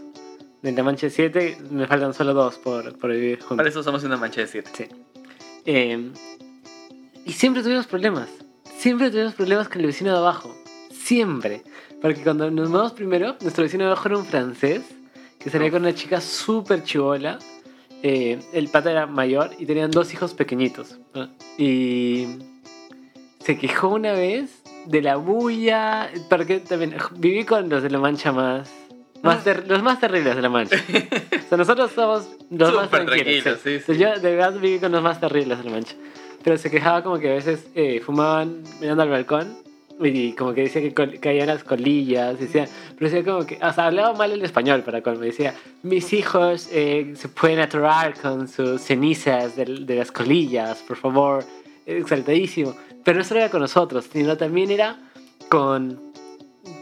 De 0.61 0.71
La 0.73 0.83
Mancha 0.83 1.09
7, 1.09 1.57
me 1.71 1.87
faltan 1.87 2.13
solo 2.13 2.35
dos 2.35 2.59
por, 2.59 2.99
por 2.99 3.11
vivir 3.11 3.39
juntos. 3.39 3.57
Para 3.57 3.71
eso 3.71 3.83
somos 3.83 4.05
una 4.05 4.19
mancha 4.19 4.43
de 4.43 4.49
siete. 4.49 4.71
Sí. 4.75 4.85
Eh, 5.65 6.11
y 7.25 7.33
siempre 7.33 7.63
tuvimos 7.63 7.87
problemas. 7.87 8.29
Siempre 8.77 9.11
tuvimos 9.11 9.33
problemas 9.33 9.67
con 9.71 9.81
el 9.81 9.87
vecino 9.87 10.13
de 10.13 10.19
abajo. 10.19 10.55
Siempre. 10.91 11.63
Porque 12.03 12.23
cuando 12.23 12.51
nos 12.51 12.69
mudamos 12.69 12.93
primero, 12.93 13.35
nuestro 13.41 13.65
vecino 13.65 13.85
de 13.85 13.93
abajo 13.93 14.09
era 14.09 14.19
un 14.19 14.27
francés 14.27 14.83
que 15.39 15.49
salía 15.49 15.71
con 15.71 15.81
una 15.81 15.95
chica 15.95 16.21
súper 16.21 16.83
chivola. 16.83 17.39
Eh, 18.03 18.39
el 18.53 18.69
pata 18.69 18.91
era 18.91 19.07
mayor 19.07 19.53
y 19.59 19.65
tenían 19.65 19.91
dos 19.91 20.13
hijos 20.13 20.35
pequeñitos. 20.35 20.99
¿no? 21.15 21.31
Y 21.57 22.27
se 23.45 23.57
quejó 23.59 23.89
una 23.89 24.13
vez 24.13 24.63
de 24.87 25.03
la 25.03 25.17
bulla. 25.17 26.11
Porque 26.31 26.61
también 26.61 26.95
viví 27.17 27.45
con 27.45 27.69
los 27.69 27.83
de 27.83 27.91
la 27.91 27.99
mancha 27.99 28.33
más. 28.33 28.71
más 29.23 29.45
ter- 29.45 29.67
los 29.69 29.83
más 29.83 30.01
terribles 30.01 30.37
de 30.37 30.43
la 30.43 30.49
mancha. 30.49 30.77
o 31.45 31.49
sea, 31.49 31.59
nosotros 31.59 31.93
somos 31.93 32.29
los 32.51 32.75
más 32.75 32.91
tranquilos. 32.91 33.43
tranquilos, 33.43 33.61
sí, 33.63 33.71
Entonces 33.71 33.85
sí. 33.97 33.97
Yo 34.03 34.19
de 34.19 34.37
verdad 34.37 34.53
viví 34.59 34.79
con 34.79 34.93
los 34.93 35.03
más 35.03 35.21
terribles 35.21 35.59
de 35.59 35.65
la 35.65 35.71
mancha. 35.71 35.95
Pero 36.43 36.59
se 36.59 36.71
quejaba 36.71 37.03
como 37.03 37.19
que 37.19 37.31
a 37.31 37.35
veces 37.35 37.67
eh, 37.75 38.01
fumaban 38.05 38.63
mirando 38.81 39.03
al 39.03 39.09
balcón 39.09 39.57
y 40.01 40.33
como 40.33 40.53
que 40.53 40.63
decía 40.63 40.83
que 40.83 41.19
caían 41.21 41.47
las 41.47 41.65
colillas. 41.65 42.39
Decía, 42.39 42.69
pero 42.99 43.11
decía 43.11 43.25
como 43.33 43.47
que, 43.47 43.57
o 43.63 43.73
sea, 43.73 43.87
hablaba 43.87 44.13
mal 44.13 44.31
el 44.33 44.43
español 44.43 44.83
para 44.83 45.01
colmo. 45.03 45.21
Decía, 45.21 45.55
mis 45.83 46.13
hijos 46.13 46.69
eh, 46.73 47.15
se 47.17 47.29
pueden 47.29 47.61
atorar 47.61 48.15
con 48.21 48.47
sus 48.49 48.83
cenizas 48.83 49.57
de, 49.57 49.65
de 49.65 49.95
las 49.97 50.13
colillas, 50.13 50.83
por 50.83 50.97
favor. 50.99 51.45
Exaltadísimo. 51.87 52.75
Pero 53.05 53.19
no 53.19 53.25
solo 53.25 53.41
era 53.41 53.51
con 53.51 53.61
nosotros, 53.61 54.07
sino 54.13 54.37
también 54.37 54.71
era 54.71 54.99
con. 55.49 56.01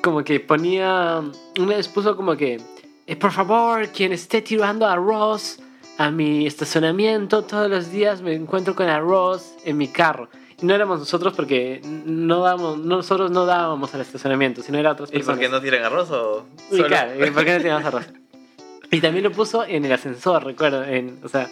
Como 0.02 0.22
que 0.24 0.40
ponía. 0.40 1.20
Una 1.58 1.76
vez 1.76 1.88
puso 1.88 2.16
como 2.16 2.36
que. 2.36 2.60
eh, 3.06 3.16
por 3.16 3.32
favor, 3.32 3.88
quien 3.88 4.12
esté 4.12 4.40
tirando 4.42 4.86
arroz 4.86 5.58
a 5.98 6.10
mi 6.10 6.46
estacionamiento, 6.46 7.42
todos 7.42 7.68
los 7.68 7.90
días 7.90 8.22
me 8.22 8.34
encuentro 8.34 8.74
con 8.74 8.88
arroz 8.88 9.54
en 9.64 9.76
mi 9.76 9.88
carro. 9.88 10.28
Y 10.60 10.66
no 10.66 10.74
éramos 10.74 11.00
nosotros 11.00 11.34
porque 11.34 11.80
no 11.84 12.40
dábamos, 12.42 12.78
nosotros 12.78 13.30
no 13.32 13.44
dábamos 13.46 13.92
al 13.94 14.00
estacionamiento, 14.00 14.62
sino 14.62 14.78
era 14.78 14.92
otras 14.92 15.10
¿Y 15.10 15.12
por 15.14 15.18
personas. 15.20 15.40
qué 15.40 15.48
no 15.48 15.60
tiran 15.60 15.82
arroz 15.84 16.10
o 16.12 16.46
Y 16.70 16.82
claro, 16.84 17.12
¿y 17.26 17.30
¿por 17.30 17.44
qué 17.44 17.52
no 17.52 17.58
teníamos 17.58 17.84
arroz? 17.84 18.06
Y 18.92 19.00
también 19.00 19.24
lo 19.24 19.32
puso 19.32 19.64
en 19.64 19.86
el 19.86 19.92
ascensor, 19.92 20.44
recuerdo. 20.44 20.84
En, 20.84 21.18
o 21.24 21.28
sea, 21.28 21.48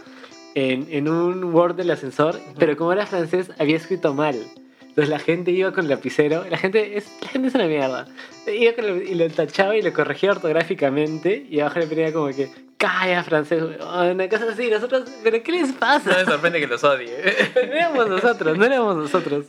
en, 0.55 0.87
en 0.91 1.09
un 1.09 1.45
Word 1.45 1.75
del 1.77 1.91
ascensor, 1.91 2.39
pero 2.59 2.77
como 2.77 2.93
era 2.93 3.07
francés, 3.07 3.51
había 3.59 3.77
escrito 3.77 4.15
mal. 4.15 4.37
Entonces 4.81 5.09
la 5.09 5.21
gente 5.21 5.53
iba 5.53 5.73
con 5.73 5.85
el 5.85 5.91
lapicero, 5.91 6.45
la 6.51 6.57
gente 6.59 6.97
es, 6.97 7.09
la 7.23 7.29
gente 7.29 7.49
es 7.49 7.55
una 7.55 7.67
mierda. 7.67 8.07
Iba 8.53 8.73
con 8.75 8.85
el- 8.87 9.09
y 9.09 9.15
lo 9.15 9.29
tachaba 9.31 9.77
y 9.77 9.83
lo 9.83 9.93
corregía 9.93 10.33
ortográficamente 10.33 11.47
y 11.49 11.61
abajo 11.61 11.79
le 11.79 11.87
ponía 11.87 12.13
como 12.13 12.27
que, 12.29 12.51
calla 12.77 13.23
francés, 13.23 13.63
una 13.63 14.29
cosa 14.29 14.47
así. 14.51 14.69
Nosotros, 14.69 15.09
¿pero 15.23 15.43
qué 15.45 15.53
les 15.53 15.69
No 15.69 15.75
me 15.75 15.79
pasa? 15.79 16.25
sorprende 16.25 16.59
que 16.61 16.67
los 16.67 16.83
odie. 16.83 17.09
no 17.55 17.61
éramos 17.73 18.09
nosotros, 18.09 18.59
no 18.59 18.65
éramos 18.65 18.97
nosotros. 18.97 19.47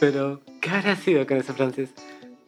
Pero, 0.00 0.40
¿qué 0.60 0.70
habrá 0.70 0.96
sido 0.96 1.26
con 1.26 1.36
ese 1.38 1.52
francés? 1.52 1.90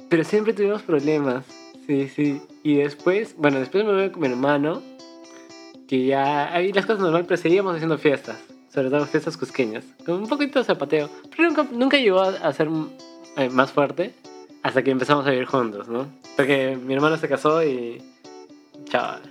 Pero 0.09 0.25
siempre 0.25 0.53
tuvimos 0.55 0.83
problemas. 0.83 1.45
Sí, 1.87 2.09
sí. 2.09 2.41
Y 2.63 2.77
después, 2.77 3.35
bueno, 3.37 3.59
después 3.59 3.85
me 3.85 3.93
voy 3.93 4.11
con 4.11 4.23
mi 4.23 4.29
hermano. 4.29 4.83
Que 5.89 6.07
ya. 6.07 6.53
Ahí 6.53 6.73
las 6.73 6.87
cosas 6.87 7.01
normal, 7.01 7.25
pero 7.27 7.41
seguíamos 7.41 7.75
haciendo 7.75 7.99
fiestas. 7.99 8.37
Sobre 8.73 8.91
todo 8.91 9.07
fiestas 9.07 9.37
cusqueñas. 9.37 9.85
Con 10.05 10.17
un 10.17 10.29
poquito 10.29 10.59
de 10.59 10.65
zapateo. 10.65 11.09
Pero 11.35 11.49
nunca, 11.49 11.67
nunca 11.73 11.97
llegó 11.97 12.21
a, 12.21 12.53
ser. 12.53 12.69
eh, 13.37 13.49
más 13.51 13.73
fuerte 13.73 14.13
hasta 14.63 14.83
que 14.83 14.91
empezamos 14.91 15.27
a 15.27 15.31
vivir 15.31 15.47
juntos, 15.47 15.89
¿no? 15.89 16.07
Porque 16.37 16.77
mi 16.77 16.93
hermano 16.95 17.17
se 17.17 17.29
casó 17.29 17.63
y... 17.65 18.03
Chaval. 18.85 19.23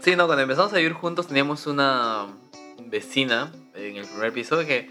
Sí, 0.00 0.16
no, 0.16 0.26
cuando 0.26 0.42
empezamos 0.42 0.72
a 0.72 0.76
vivir 0.76 0.92
juntos 0.92 1.28
teníamos 1.28 1.66
una 1.66 2.26
vecina 2.86 3.52
en 3.74 3.96
el 3.96 4.04
primer 4.06 4.32
piso 4.32 4.58
que 4.66 4.90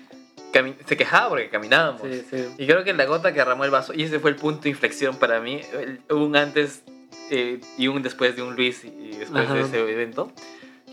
se 0.86 0.98
quejaba 0.98 1.30
porque 1.30 1.50
caminábamos. 1.50 2.02
Sí, 2.02 2.24
sí. 2.30 2.46
Y 2.58 2.66
creo 2.66 2.84
que 2.84 2.94
la 2.94 3.06
gota 3.06 3.32
que 3.34 3.40
derramó 3.40 3.66
el 3.66 3.72
vaso, 3.72 3.94
y 3.94 4.04
ese 4.04 4.20
fue 4.20 4.32
el 4.32 4.36
punto 4.38 4.62
de 4.64 4.70
inflexión 4.70 5.16
para 5.16 5.40
mí, 5.42 5.62
el- 5.74 6.00
hubo 6.10 6.26
un 6.26 6.36
antes 6.36 6.84
eh, 7.32 7.60
y 7.78 7.88
un 7.88 8.02
después 8.04 8.36
de 8.36 8.44
un 8.44 8.56
Luis 8.56 8.84
y, 8.86 9.16
después 9.18 9.50
de 9.50 9.60
Ajá. 9.60 9.68
ese 9.68 9.80
evento, 9.80 10.32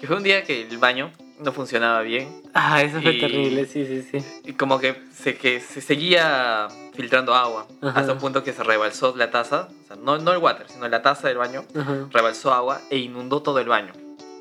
que 0.00 0.07
fue 0.07 0.16
un 0.16 0.23
día 0.23 0.45
que 0.45 0.62
el 0.62 0.78
baño 0.78 1.11
no 1.40 1.52
funcionaba 1.52 2.00
bien 2.02 2.28
Ah, 2.54 2.83
eso 2.83 3.00
fue 3.00 3.12
Y- 3.14 3.21
terrible, 3.21 3.66
sí, 3.66 3.85
sí, 3.87 4.02
sí. 4.11 4.25
y 4.45 4.52
como 4.54 4.78
que 4.80 4.97
se, 5.14 5.37
que 5.37 5.61
se 5.61 5.80
seguía 5.80 6.66
filtrando 6.95 7.35
agua 7.35 7.66
Ajá. 7.83 8.00
hasta 8.00 8.12
un 8.14 8.18
punto 8.18 8.42
que 8.42 8.52
se 8.52 8.64
rebalsó 8.64 9.14
la 9.16 9.30
taza, 9.30 9.68
o 9.85 9.87
sea, 9.87 9.97
no, 9.97 10.18
no 10.18 10.33
el 10.33 10.38
water, 10.38 10.66
sino 10.68 10.88
la 10.88 11.02
taza 11.02 11.28
del 11.28 11.37
baño, 11.38 11.64
Ajá. 11.76 12.09
rebalsó 12.11 12.52
agua 12.52 12.80
e 12.90 12.99
inundó 12.99 13.42
todo 13.42 13.59
el 13.61 13.68
baño. 13.68 13.92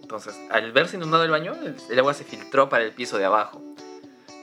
Entonces, 0.02 0.40
al 0.52 0.72
verse 0.72 0.96
inundado 0.96 1.24
el 1.26 1.32
baño, 1.32 1.54
el, 1.62 1.76
el 1.90 2.00
agua 2.00 2.14
se 2.14 2.24
filtró 2.24 2.70
para 2.70 2.84
el 2.86 2.92
piso 2.94 3.18
de 3.18 3.26
abajo. 3.26 3.62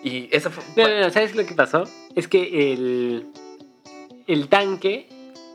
Y 0.04 0.28
eso 0.30 0.50
fue... 0.50 0.62
No, 0.76 0.86
no, 0.88 1.00
no, 1.00 1.10
¿sabes 1.10 1.34
lo 1.34 1.46
que 1.46 1.54
pasó? 1.54 1.84
Es 2.14 2.28
que 2.28 2.72
el, 2.74 3.26
el 4.26 4.48
tanque 4.48 5.08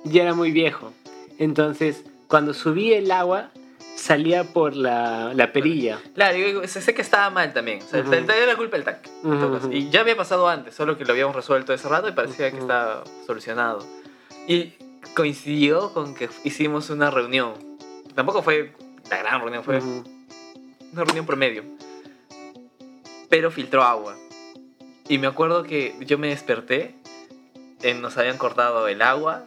ya 0.03 0.23
era 0.23 0.33
muy 0.33 0.51
viejo. 0.51 0.91
Entonces, 1.39 2.03
cuando 2.27 2.53
subía 2.53 2.97
el 2.99 3.09
agua, 3.11 3.49
salía 3.95 4.43
por 4.53 4.75
la, 4.75 5.33
la 5.33 5.51
perilla. 5.51 5.99
Claro, 6.13 6.37
yo 6.37 6.67
sé 6.67 6.93
que 6.93 7.01
estaba 7.01 7.29
mal 7.31 7.51
también. 7.53 7.81
O 7.81 7.87
sea, 7.87 8.01
Ujú. 8.01 8.11
te- 8.11 8.21
te- 8.21 8.37
era 8.37 8.45
la 8.45 8.55
culpa 8.55 8.75
del 8.77 8.85
tanque. 8.85 9.09
caso. 9.23 9.47
ujú. 9.67 9.71
Y 9.71 9.89
ya 9.89 10.01
había 10.01 10.15
pasado 10.15 10.47
antes, 10.47 10.75
solo 10.75 10.97
que 10.97 11.03
lo 11.05 11.13
habíamos 11.13 11.35
resuelto 11.35 11.73
ese 11.73 11.89
rato 11.89 12.07
y 12.07 12.11
parecía 12.11 12.49
que 12.51 12.57
Ujú. 12.57 12.65
estaba 12.65 13.03
solucionado. 13.25 13.85
Y 14.47 14.73
coincidió 15.15 15.91
con 15.93 16.13
que 16.13 16.29
hicimos 16.43 16.89
una 16.91 17.09
reunión. 17.09 17.53
Tampoco 18.15 18.41
fue 18.43 18.73
la 19.09 19.17
gran 19.17 19.41
reunión, 19.41 19.63
fue 19.63 19.79
una 19.79 21.03
reunión 21.03 21.25
promedio. 21.25 21.63
Pero 23.29 23.51
filtró 23.51 23.83
agua. 23.83 24.15
Y 25.07 25.17
me 25.17 25.27
acuerdo 25.27 25.63
que 25.63 25.95
yo 26.01 26.17
me 26.17 26.27
desperté, 26.29 26.95
eh, 27.81 27.93
nos 27.93 28.17
habían 28.17 28.37
cortado 28.37 28.87
el 28.87 29.01
agua, 29.01 29.45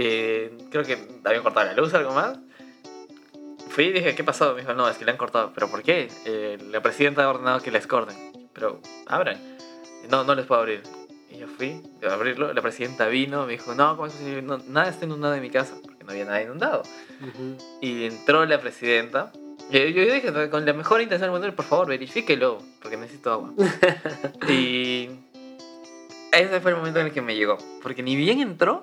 eh, 0.00 0.56
creo 0.70 0.84
que 0.84 0.96
habían 1.24 1.42
cortado 1.42 1.66
la 1.66 1.74
luz, 1.74 1.92
algo 1.92 2.12
más. 2.12 2.38
Fui 3.68 3.86
y 3.86 3.92
dije, 3.92 4.14
¿qué 4.14 4.22
pasó? 4.22 4.54
Me 4.54 4.60
dijo, 4.60 4.72
no, 4.72 4.88
es 4.88 4.96
que 4.96 5.04
le 5.04 5.10
han 5.10 5.16
cortado. 5.16 5.50
¿Pero 5.52 5.68
por 5.68 5.82
qué? 5.82 6.08
Eh, 6.24 6.56
la 6.70 6.80
presidenta 6.80 7.24
ha 7.24 7.28
ordenado 7.28 7.60
que 7.60 7.72
les 7.72 7.88
corten. 7.88 8.16
Pero, 8.52 8.80
abran. 9.06 9.38
No, 10.08 10.22
no 10.22 10.36
les 10.36 10.46
puedo 10.46 10.60
abrir. 10.60 10.82
Y 11.30 11.38
yo 11.38 11.48
fui 11.48 11.82
a 12.08 12.14
abrirlo, 12.14 12.52
la 12.52 12.62
presidenta 12.62 13.08
vino, 13.08 13.44
me 13.44 13.52
dijo, 13.52 13.74
no, 13.74 13.96
¿cómo 13.96 14.06
es 14.06 14.12
posible? 14.12 14.40
No, 14.40 14.58
nada 14.68 14.88
está 14.88 15.04
inundado 15.04 15.34
en 15.34 15.42
mi 15.42 15.50
casa, 15.50 15.74
porque 15.82 16.04
no 16.04 16.12
había 16.12 16.24
nada 16.24 16.42
inundado. 16.42 16.82
Ujú. 17.20 17.56
Y 17.80 18.04
entró 18.04 18.46
la 18.46 18.60
presidenta. 18.60 19.32
Yo, 19.70 19.80
yo 19.80 20.14
dije, 20.14 20.48
con 20.48 20.64
la 20.64 20.72
mejor 20.74 21.00
intención 21.00 21.32
del 21.32 21.40
mundo, 21.40 21.56
por 21.56 21.64
favor, 21.64 21.88
verifíquelo, 21.88 22.62
porque 22.80 22.96
necesito 22.96 23.32
agua. 23.32 23.52
y 24.48 25.10
ese 26.32 26.60
fue 26.60 26.70
el 26.70 26.76
momento 26.76 27.00
en 27.00 27.06
el 27.06 27.12
que 27.12 27.20
me 27.20 27.34
llegó. 27.34 27.58
Porque 27.82 28.02
ni 28.02 28.14
bien 28.14 28.40
entró, 28.40 28.80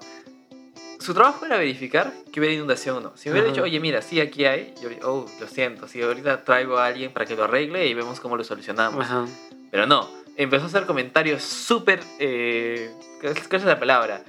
su 1.00 1.14
trabajo 1.14 1.46
era 1.46 1.58
verificar 1.58 2.14
que 2.32 2.40
hubiera 2.40 2.56
inundación 2.56 2.98
o 2.98 3.02
no. 3.02 3.12
Si 3.16 3.30
me 3.30 3.34
hubiera 3.34 3.50
dicho, 3.50 3.64
oye, 3.64 3.80
mira, 3.80 4.02
sí, 4.02 4.20
aquí 4.20 4.46
hay, 4.46 4.74
yo, 4.82 4.90
oh, 5.04 5.26
lo 5.40 5.48
siento, 5.48 5.88
sí, 5.88 6.02
ahorita 6.02 6.44
traigo 6.44 6.78
a 6.78 6.88
alguien 6.88 7.12
para 7.12 7.26
que 7.26 7.36
lo 7.36 7.44
arregle 7.44 7.88
y 7.88 7.94
vemos 7.94 8.20
cómo 8.20 8.38
lo 8.38 8.44
solucionamos. 8.44 9.06
Ajá. 9.06 9.26
Pero 9.72 9.86
no, 9.86 10.10
empezó 10.36 10.66
a 10.66 10.68
hacer 10.68 10.86
comentarios 10.86 11.44
súper. 11.44 12.02
Eh, 12.20 12.92
¿Cuál 13.22 13.62
es 13.62 13.64
la 13.64 13.80
palabra? 13.80 14.22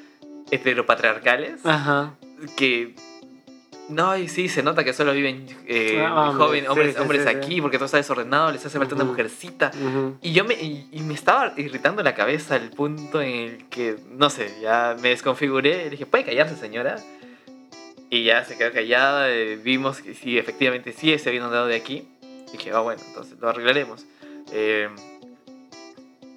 Heteropatriarcales 0.50 1.64
Ajá. 1.64 2.14
que 2.56 2.94
no, 3.88 4.16
y 4.16 4.28
sí, 4.28 4.48
se 4.48 4.62
nota 4.62 4.82
que 4.84 4.92
solo 4.92 5.12
viven 5.12 5.46
eh, 5.66 6.04
Ah, 6.04 6.32
sí, 6.34 6.66
hombres, 6.66 6.94
sí, 6.94 7.00
hombres 7.00 7.22
sí, 7.22 7.28
aquí 7.28 7.60
porque 7.60 7.76
todo 7.78 7.86
está 7.86 7.98
desordenado, 7.98 8.50
les 8.50 8.64
hace 8.66 8.78
falta 8.78 8.94
una 8.94 9.04
mujercita. 9.04 9.70
Y 10.22 10.32
yo 10.32 10.44
me, 10.44 10.54
y, 10.54 10.88
y 10.92 11.00
me 11.02 11.14
estaba 11.14 11.52
irritando 11.56 12.02
la 12.02 12.14
cabeza 12.14 12.56
al 12.56 12.70
punto 12.70 13.20
en 13.22 13.30
el 13.34 13.68
que, 13.68 13.96
no 14.10 14.28
sé, 14.30 14.52
ya 14.60 14.96
me 15.00 15.10
desconfiguré. 15.10 15.86
Y 15.86 15.90
dije, 15.90 16.06
¿puede 16.06 16.24
callarse, 16.24 16.56
señora? 16.56 16.96
Y 18.10 18.24
ya 18.24 18.44
se 18.44 18.56
quedó 18.56 18.72
callada. 18.72 19.30
eh, 19.30 19.56
vimos 19.56 20.00
que 20.00 20.14
sí, 20.14 20.36
efectivamente 20.38 20.92
sí 20.92 21.16
se 21.18 21.28
había 21.28 21.40
inundado 21.40 21.66
de 21.66 21.76
aquí. 21.76 22.08
dije, 22.52 22.70
ah, 22.72 22.80
bueno, 22.80 23.00
entonces 23.06 23.36
lo 23.40 23.48
arreglaremos. 23.48 24.04
Eh, 24.52 24.88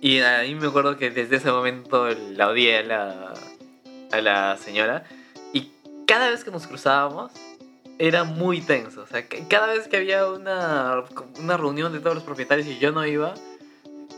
y 0.01 0.19
a 0.21 0.41
mí 0.43 0.55
me 0.55 0.67
acuerdo 0.67 0.97
que 0.97 1.09
desde 1.09 1.35
ese 1.37 1.51
momento 1.51 2.07
la 2.31 2.49
odié 2.49 2.77
a 2.77 2.83
la, 2.83 3.33
a 4.11 4.21
la 4.21 4.57
señora. 4.57 5.03
Cada 6.09 6.31
vez 6.31 6.43
que 6.43 6.49
nos 6.49 6.65
cruzábamos, 6.65 7.31
era 7.99 8.23
muy 8.23 8.61
tenso. 8.61 9.01
O 9.01 9.05
sea, 9.05 9.27
que 9.27 9.47
cada 9.47 9.67
vez 9.67 9.87
que 9.87 9.97
había 9.97 10.25
una, 10.27 11.03
una 11.39 11.55
reunión 11.55 11.93
de 11.93 11.99
todos 11.99 12.15
los 12.15 12.23
propietarios 12.23 12.65
y 12.67 12.79
yo 12.79 12.91
no 12.91 13.05
iba, 13.05 13.35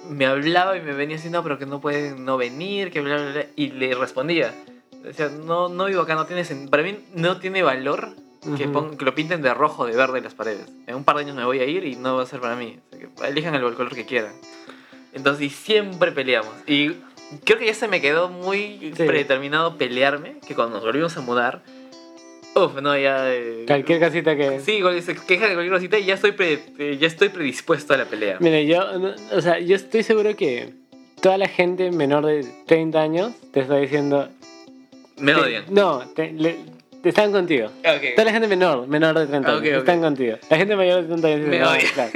me 0.10 0.26
hablaba 0.26 0.78
y 0.78 0.82
me 0.82 0.94
venía 0.94 1.18
así, 1.18 1.30
no, 1.30 1.44
pero 1.44 1.60
que 1.60 1.66
no 1.66 1.82
pueden 1.82 2.24
no 2.24 2.38
venir, 2.38 2.92
que 2.92 3.02
bla, 3.02 3.18
bla, 3.18 3.32
bla. 3.34 3.46
Y 3.58 3.72
le 3.72 3.94
respondía. 3.94 4.54
Decía, 5.04 5.28
no, 5.30 5.68
no 5.68 5.86
vivo 5.86 6.02
acá, 6.04 6.16
no 6.16 6.26
tiene 6.26 6.46
Para 6.70 6.84
mí 6.84 6.98
no 7.14 7.40
tiene 7.40 7.62
valor 7.62 8.14
que, 8.56 8.64
Ujú. 8.66 8.72
pon- 8.72 8.98
que 8.98 9.04
lo 9.04 9.14
pinten 9.14 9.42
de 9.42 9.54
rojo, 9.54 9.86
de 9.86 9.94
verde 9.96 10.22
las 10.22 10.34
paredes. 10.34 10.68
En 10.88 10.96
un 10.96 11.04
par 11.04 11.18
de 11.18 11.24
años 11.24 11.36
me 11.36 11.44
voy 11.44 11.60
a 11.60 11.66
ir 11.66 11.84
y 11.86 11.98
no 11.98 12.16
va 12.16 12.24
a 12.24 12.26
ser 12.26 12.40
para 12.40 12.56
mí. 12.56 12.80
O 12.88 12.90
sea, 12.90 13.00
que 13.00 13.28
elijan 13.28 13.54
el 13.56 13.62
color 13.74 13.94
que 13.94 14.06
quieran. 14.06 14.32
Entonces, 15.12 15.44
y 15.44 15.50
siempre 15.50 16.14
peleamos. 16.14 16.54
Y 16.68 16.92
creo 17.44 17.58
que 17.60 17.66
ya 17.66 17.74
se 17.74 17.88
me 17.90 18.00
quedó 18.00 18.30
muy 18.30 18.94
Sí. 18.96 19.04
predeterminado 19.06 19.76
pelearme, 19.78 20.40
que 20.48 20.56
cuando 20.56 20.76
nos 20.78 20.86
volvimos 20.86 21.18
a 21.18 21.22
mudar, 21.22 21.64
uff, 22.56 22.82
no, 22.82 22.98
ya... 22.98 23.32
eh, 23.34 23.64
Cualquier 23.68 24.00
casita 24.00 24.36
que... 24.36 24.60
Sí, 24.60 24.80
se 25.02 25.16
queja 25.16 25.48
de 25.48 25.54
cualquier 25.54 25.72
cosita 25.74 25.98
y 26.00 26.06
ya 26.06 26.16
estoy, 26.16 26.32
pre- 26.34 26.60
eh, 26.80 26.98
ya 27.00 27.08
estoy 27.08 27.30
predispuesto 27.30 27.94
a 27.94 27.98
la 27.98 28.06
pelea. 28.06 28.38
Mira, 28.40 28.62
yo, 28.62 28.98
no- 29.00 29.14
o 29.34 29.42
sea, 29.42 29.60
yo 29.60 29.76
estoy 29.76 30.04
seguro 30.04 30.36
que 30.36 30.70
toda 31.22 31.38
la 31.38 31.48
gente 31.48 31.92
menor 31.92 32.26
de 32.26 32.46
30 32.68 33.02
años 33.02 33.32
te 33.54 33.62
está 33.62 33.78
diciendo... 33.78 34.28
Me 35.18 35.34
que- 35.34 35.40
odian. 35.42 35.64
No, 35.70 36.00
te, 36.16 36.32
le- 36.34 36.58
te 37.02 37.10
están 37.10 37.32
contigo. 37.32 37.68
Ok. 37.68 38.16
Toda 38.16 38.26
la 38.26 38.32
gente 38.32 38.48
menor, 38.48 38.88
menor 38.88 39.18
de 39.18 39.28
30 39.28 39.48
Ah, 39.48 39.52
años, 39.52 39.62
ok, 39.62 39.68
ok. 39.74 39.80
están 39.80 40.02
contigo. 40.02 40.38
La 40.50 40.58
gente 40.58 40.76
mayor 40.76 41.02
de 41.02 41.08
30 41.08 41.28
años 41.28 41.48
Me 41.48 41.60
no, 41.60 41.70
odia. 41.72 41.82
claro. 41.94 42.12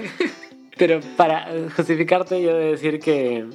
Pero 0.78 1.00
para 1.16 1.48
justificarte, 1.76 2.42
yo 2.42 2.56
debo 2.58 2.72
decir 2.72 3.00
que 3.00 3.46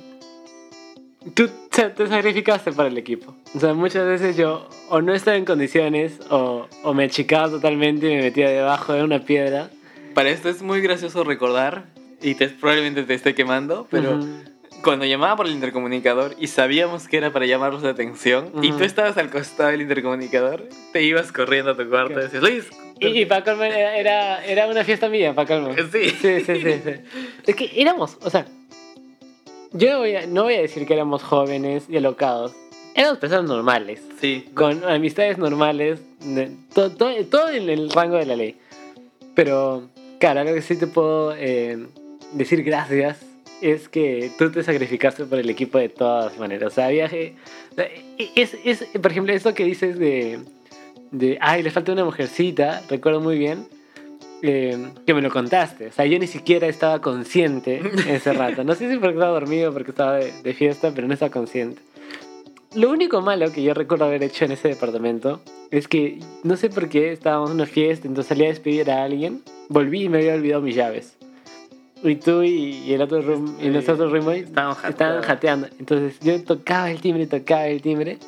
tú 1.34 1.50
te, 1.80 1.90
te 1.90 2.06
sacrificaste 2.08 2.72
para 2.72 2.88
el 2.88 2.98
equipo. 2.98 3.34
O 3.54 3.60
sea, 3.60 3.74
muchas 3.74 4.06
veces 4.06 4.36
yo 4.36 4.68
o 4.88 5.00
no 5.00 5.14
estaba 5.14 5.36
en 5.36 5.44
condiciones 5.44 6.20
o, 6.30 6.66
o 6.82 6.94
me 6.94 7.04
achicaba 7.04 7.48
totalmente 7.48 8.10
y 8.10 8.16
me 8.16 8.22
metía 8.22 8.50
debajo 8.50 8.92
de 8.92 9.02
una 9.02 9.20
piedra. 9.20 9.70
Para 10.14 10.30
esto 10.30 10.48
es 10.48 10.62
muy 10.62 10.80
gracioso 10.80 11.24
recordar, 11.24 11.86
y 12.20 12.34
te, 12.34 12.48
probablemente 12.48 13.04
te 13.04 13.14
esté 13.14 13.34
quemando, 13.34 13.86
pero 13.90 14.16
Ujú. 14.16 14.28
cuando 14.82 15.04
llamaba 15.06 15.36
por 15.36 15.46
el 15.46 15.52
intercomunicador 15.52 16.34
y 16.38 16.48
sabíamos 16.48 17.08
que 17.08 17.16
era 17.16 17.32
para 17.32 17.46
llamarnos 17.46 17.82
la 17.82 17.90
atención, 17.90 18.52
y 18.62 18.70
Ujú. 18.70 18.78
tú 18.78 18.84
estabas 18.84 19.16
al 19.16 19.30
costado 19.30 19.70
del 19.70 19.80
intercomunicador, 19.82 20.68
te 20.92 21.02
ibas 21.02 21.32
corriendo 21.32 21.70
a 21.70 21.76
tu 21.76 21.88
cuarto 21.88 22.12
y 22.12 22.14
Claro. 22.14 22.22
decías, 22.28 22.42
Luis, 22.42 22.70
Y, 22.98 23.22
y 23.22 23.24
para 23.24 23.66
era, 23.66 24.44
era, 24.44 24.66
una 24.66 24.84
fiesta 24.84 25.08
mía, 25.08 25.34
para. 25.34 25.74
Sí. 25.90 26.10
Sí, 26.10 26.40
sí, 26.40 26.40
sí, 26.44 26.60
sí. 26.62 26.92
Es 27.46 27.56
que 27.56 27.70
éramos, 27.74 28.18
o 28.20 28.28
sea, 28.28 28.46
yo 29.72 29.92
no 29.92 29.98
voy, 29.98 30.16
a, 30.16 30.26
no 30.26 30.44
voy 30.44 30.54
a 30.54 30.60
decir 30.62 30.86
que 30.86 30.94
éramos 30.94 31.22
jóvenes 31.22 31.84
y 31.88 31.96
alocados. 31.96 32.52
Éramos 32.94 33.18
personas 33.18 33.44
normales, 33.48 34.02
Sí, 34.20 34.46
con 34.54 34.82
amistades 34.84 35.38
normales, 35.38 36.00
todo, 36.74 36.90
todo, 36.90 37.10
todo 37.30 37.48
en 37.50 37.68
el 37.70 37.88
rango 37.90 38.16
de 38.16 38.26
la 38.26 38.36
ley. 38.36 38.56
Pero, 39.34 39.88
claro, 40.18 40.40
algo 40.40 40.54
que 40.54 40.62
sí 40.62 40.76
te 40.76 40.86
puedo 40.88 41.34
eh, 41.36 41.78
decir 42.32 42.62
gracias 42.64 43.20
es 43.62 43.88
que 43.88 44.30
tú 44.38 44.50
te 44.50 44.62
sacrificaste 44.62 45.24
por 45.24 45.38
el 45.38 45.48
equipo 45.50 45.78
de 45.78 45.88
todas 45.88 46.36
maneras. 46.38 46.72
O 46.72 46.74
sea, 46.74 46.86
había... 46.86 47.06
eh, 47.06 47.34
Es, 48.34 48.56
es, 48.64 48.84
por 49.00 49.10
ejemplo, 49.12 49.32
eso 49.32 49.54
que 49.54 49.64
dices 49.64 49.98
de, 49.98 50.40
de, 51.12 51.38
ay, 51.40 51.62
le 51.62 51.70
falta 51.70 51.92
una 51.92 52.04
mujercita, 52.04 52.82
recuerdo 52.88 53.20
muy 53.20 53.38
bien, 53.38 53.66
eh, 54.42 54.92
que 55.06 55.14
me 55.14 55.22
lo 55.22 55.30
contaste. 55.30 55.88
O 55.88 55.92
sea, 55.92 56.06
yo 56.06 56.18
ni 56.18 56.26
siquiera 56.26 56.66
estaba 56.66 57.00
consciente 57.00 57.80
ese 58.08 58.32
rato. 58.32 58.64
No 58.64 58.74
sé 58.74 58.90
si 58.90 58.96
porque 58.96 59.14
estaba 59.14 59.32
dormido, 59.32 59.72
porque 59.72 59.90
estaba 59.90 60.16
de, 60.16 60.32
de 60.42 60.54
fiesta, 60.54 60.92
pero 60.94 61.06
no 61.06 61.14
estaba 61.14 61.30
consciente. 61.30 61.82
Lo 62.74 62.90
único 62.90 63.20
malo 63.20 63.50
que 63.52 63.64
yo 63.64 63.74
recuerdo 63.74 64.04
haber 64.04 64.22
hecho 64.22 64.44
en 64.44 64.52
ese 64.52 64.68
departamento 64.68 65.40
es 65.72 65.88
que 65.88 66.20
no 66.44 66.56
sé 66.56 66.70
por 66.70 66.88
qué 66.88 67.12
estábamos 67.12 67.50
en 67.50 67.56
una 67.56 67.66
fiesta, 67.66 68.06
entonces 68.06 68.28
salí 68.28 68.44
a 68.44 68.48
despedir 68.48 68.90
a 68.92 69.02
alguien, 69.02 69.42
volví 69.68 70.04
y 70.04 70.08
me 70.08 70.18
había 70.18 70.34
olvidado 70.34 70.62
mis 70.62 70.76
llaves. 70.76 71.16
Y 72.02 72.14
tú 72.14 72.42
y, 72.42 72.92
el 72.92 73.02
otro 73.02 73.20
room, 73.20 73.56
y 73.60 73.68
nosotros 73.68 74.10
roommate 74.10 74.40
Estaban 74.40 74.76
estaban 74.88 75.22
jateando. 75.22 75.68
Entonces 75.78 76.18
yo 76.20 76.42
tocaba 76.44 76.90
el 76.90 77.00
timbre, 77.00 77.26
tocaba 77.26 77.66
el 77.66 77.82
timbre, 77.82 78.18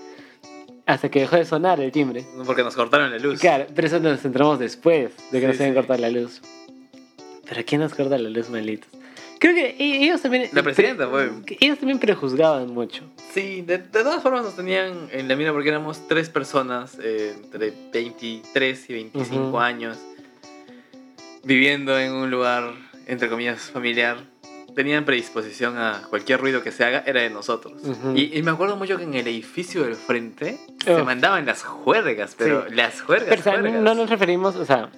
hasta 0.87 1.11
que 1.11 1.21
dejó 1.21 1.37
de 1.37 1.45
sonar 1.45 1.81
el 1.81 1.93
timbre. 1.93 2.25
porque 2.47 2.63
nos 2.63 2.75
cortaron 2.75 3.11
la 3.11 3.19
luz. 3.19 3.41
Claro, 3.41 3.67
pero 3.75 3.87
eso 3.87 4.01
nos 4.01 4.25
entramos 4.25 4.59
después 4.59 5.13
de 5.31 5.41
que 5.41 5.41
Sí, 5.41 5.47
nos 5.47 5.57
habían 5.61 5.71
sí. 5.71 5.75
cortado 5.77 6.01
la 6.01 6.11
luz. 6.11 6.41
¿Pero 7.49 7.63
quién 7.67 7.81
nos 7.81 7.95
corta 7.95 8.19
la 8.19 8.29
luz, 8.31 8.49
malitos? 8.51 8.89
Creo 9.39 9.55
que 9.55 9.71
e- 9.79 10.05
ellos 10.05 10.23
también. 10.23 10.49
La 10.53 10.63
presidenta 10.63 11.09
fue. 11.09 11.31
Ellos 11.61 11.79
también 11.79 11.99
prejuzgaban 11.99 12.73
mucho. 12.73 13.03
Sí, 13.35 13.63
de, 13.63 13.79
de 13.79 13.85
todas 14.03 14.23
formas 14.23 14.45
nos 14.45 14.55
tenían 14.55 15.09
en 15.11 15.27
la 15.29 15.35
mira 15.37 15.53
porque 15.53 15.69
éramos 15.69 16.07
tres 16.07 16.29
personas 16.31 16.97
eh, 17.03 17.35
entre 17.43 17.73
23 17.93 18.91
y 18.91 18.93
25 18.93 19.49
Ujú. 19.49 19.59
años 19.59 19.99
viviendo 21.45 21.99
en 21.99 22.13
un 22.13 22.31
lugar, 22.31 22.73
entre 23.07 23.29
comillas, 23.29 23.63
familiar. 23.71 24.19
Tenían 24.75 25.05
predisposición 25.05 25.77
a 25.77 26.03
cualquier 26.09 26.41
ruido 26.41 26.63
que 26.63 26.73
se 26.73 26.85
haga, 26.85 27.03
era 27.07 27.21
de 27.21 27.29
nosotros. 27.31 27.75
Ujú. 27.85 28.15
y, 28.17 28.37
y 28.39 28.43
me 28.43 28.51
acuerdo 28.53 28.77
mucho 28.77 28.97
que 28.97 29.03
en 29.05 29.15
el 29.15 29.27
edificio 29.29 29.83
del 29.85 29.95
frente 29.97 30.59
se 30.85 30.95
Uf. 30.95 31.05
mandaban 31.05 31.45
las 31.45 31.63
juergas, 31.63 32.35
pero 32.39 32.67
Sí. 32.69 32.75
las 32.75 33.01
juergas. 33.03 33.29
Pero, 33.29 33.41
o 33.41 33.45
sea, 33.45 33.53
juergas. 33.61 33.83
no 33.83 33.95
nos 33.95 34.09
referimos, 34.09 34.57
o 34.57 34.65
sea, 34.65 34.89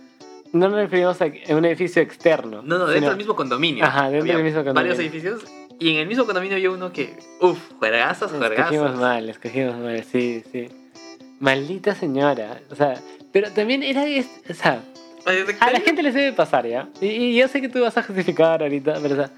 no 0.52 0.68
nos 0.68 0.78
referimos 0.78 1.20
a 1.20 1.26
un 1.54 1.64
edificio 1.64 2.00
externo. 2.02 2.62
No, 2.62 2.78
no, 2.78 2.86
dentro 2.86 2.94
sino- 2.94 3.08
del 3.08 3.16
mismo 3.16 3.34
condominio. 3.34 3.84
Ajá, 3.84 4.02
dentro 4.04 4.20
Había 4.20 4.34
del 4.36 4.44
mismo 4.44 4.64
condominio. 4.64 4.94
Varios 4.94 4.98
edificios. 5.00 5.42
Y 5.80 5.90
en 5.90 5.96
el 5.96 6.06
mismo 6.06 6.24
condominio 6.24 6.56
había 6.56 6.70
uno 6.70 6.92
que, 6.92 7.16
uff, 7.40 7.58
juergazos, 7.80 8.32
Escogimos 8.32 8.56
juergazos. 8.68 9.00
mal, 9.00 9.28
escogimos 9.28 9.76
mal, 9.78 10.04
sí, 10.04 10.44
sí. 10.52 10.68
Maldita 11.40 11.94
señora. 11.96 12.60
O 12.70 12.76
sea, 12.76 12.94
pero 13.32 13.50
también 13.50 13.82
era. 13.82 14.04
O 14.48 14.54
sea, 14.54 14.80
a 15.60 15.70
la 15.72 15.80
gente 15.80 16.02
les 16.02 16.14
debe 16.14 16.32
pasar, 16.32 16.66
¿ya? 16.66 16.88
Y, 17.00 17.06
y 17.06 17.36
yo 17.36 17.48
sé 17.48 17.60
que 17.60 17.68
tú 17.68 17.80
vas 17.80 17.96
a 17.96 18.02
justificar 18.02 18.62
ahorita, 18.62 18.98
pero 19.02 19.14
o 19.14 19.16
sea, 19.16 19.30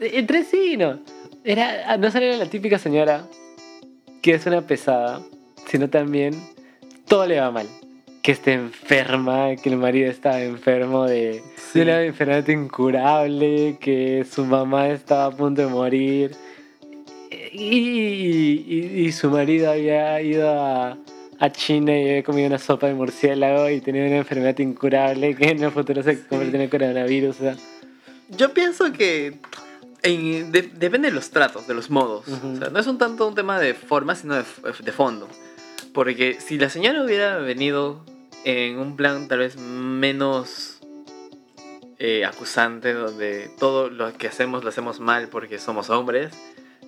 entre 0.00 0.44
sí 0.44 0.72
y 0.72 0.76
no. 0.76 0.98
Era, 1.44 1.96
no 1.96 2.10
solo 2.10 2.26
era 2.26 2.36
la 2.36 2.46
típica 2.46 2.78
señora 2.78 3.26
que 4.22 4.34
es 4.34 4.44
una 4.46 4.62
pesada, 4.62 5.20
sino 5.70 5.88
también 5.88 6.34
todo 7.06 7.26
le 7.26 7.38
va 7.40 7.50
mal. 7.50 7.66
Que 8.22 8.32
esté 8.32 8.54
enferma, 8.54 9.54
que 9.54 9.68
el 9.68 9.76
marido 9.76 10.10
está 10.10 10.42
enfermo 10.42 11.04
de, 11.04 11.42
Sí. 11.56 11.78
de 11.78 11.84
una 11.84 12.02
enfermedad 12.02 12.48
incurable, 12.48 13.76
que 13.80 14.26
su 14.28 14.44
mamá 14.44 14.88
estaba 14.88 15.26
a 15.26 15.30
punto 15.30 15.62
de 15.62 15.68
morir. 15.68 16.32
Y, 17.52 18.64
y- 18.66 19.00
y 19.06 19.12
su 19.12 19.30
marido 19.30 19.70
había 19.70 20.20
ido 20.20 20.48
a, 20.50 20.98
a 21.38 21.52
China 21.52 21.96
y 21.96 22.02
había 22.10 22.22
comido 22.22 22.48
una 22.48 22.58
sopa 22.58 22.86
de 22.88 22.94
murciélago 22.94 23.70
y 23.70 23.80
tenía 23.80 24.06
una 24.06 24.16
enfermedad 24.16 24.58
incurable 24.58 25.34
que 25.34 25.50
en 25.50 25.62
el 25.62 25.70
futuro 25.70 26.02
se 26.02 26.26
convirtió 26.26 26.56
en 26.56 26.62
el 26.62 26.70
coronavirus. 26.70 27.36
o 27.36 27.38
sea. 27.40 27.56
Yo 28.36 28.52
pienso 28.52 28.92
que 28.92 29.34
en- 30.06 30.52
de- 30.52 30.62
depende 30.62 31.08
de 31.08 31.14
los 31.14 31.30
tratos, 31.30 31.66
de 31.66 31.74
los 31.74 31.90
modos. 31.90 32.26
Ujú. 32.28 32.52
O 32.54 32.56
sea, 32.56 32.70
no 32.70 32.78
es 32.78 32.86
un 32.86 32.98
tanto 32.98 33.26
un 33.26 33.34
tema 33.34 33.58
de 33.60 33.74
forma, 33.74 34.14
sino 34.14 34.34
de, 34.34 34.44
de 34.80 34.92
fondo. 34.92 35.28
Porque 35.92 36.38
si 36.40 36.58
la 36.58 36.68
señora 36.70 37.02
hubiera 37.02 37.36
venido 37.38 38.04
en 38.44 38.78
un 38.78 38.96
plan 38.96 39.28
tal 39.28 39.38
vez 39.40 39.56
menos 39.56 40.78
eh, 41.98 42.24
acusante, 42.24 42.92
donde 42.92 43.50
todo 43.58 43.88
lo 43.90 44.12
que 44.16 44.28
hacemos 44.28 44.62
lo 44.62 44.68
hacemos 44.68 45.00
mal 45.00 45.28
porque 45.28 45.58
somos 45.58 45.88
hombres, 45.90 46.32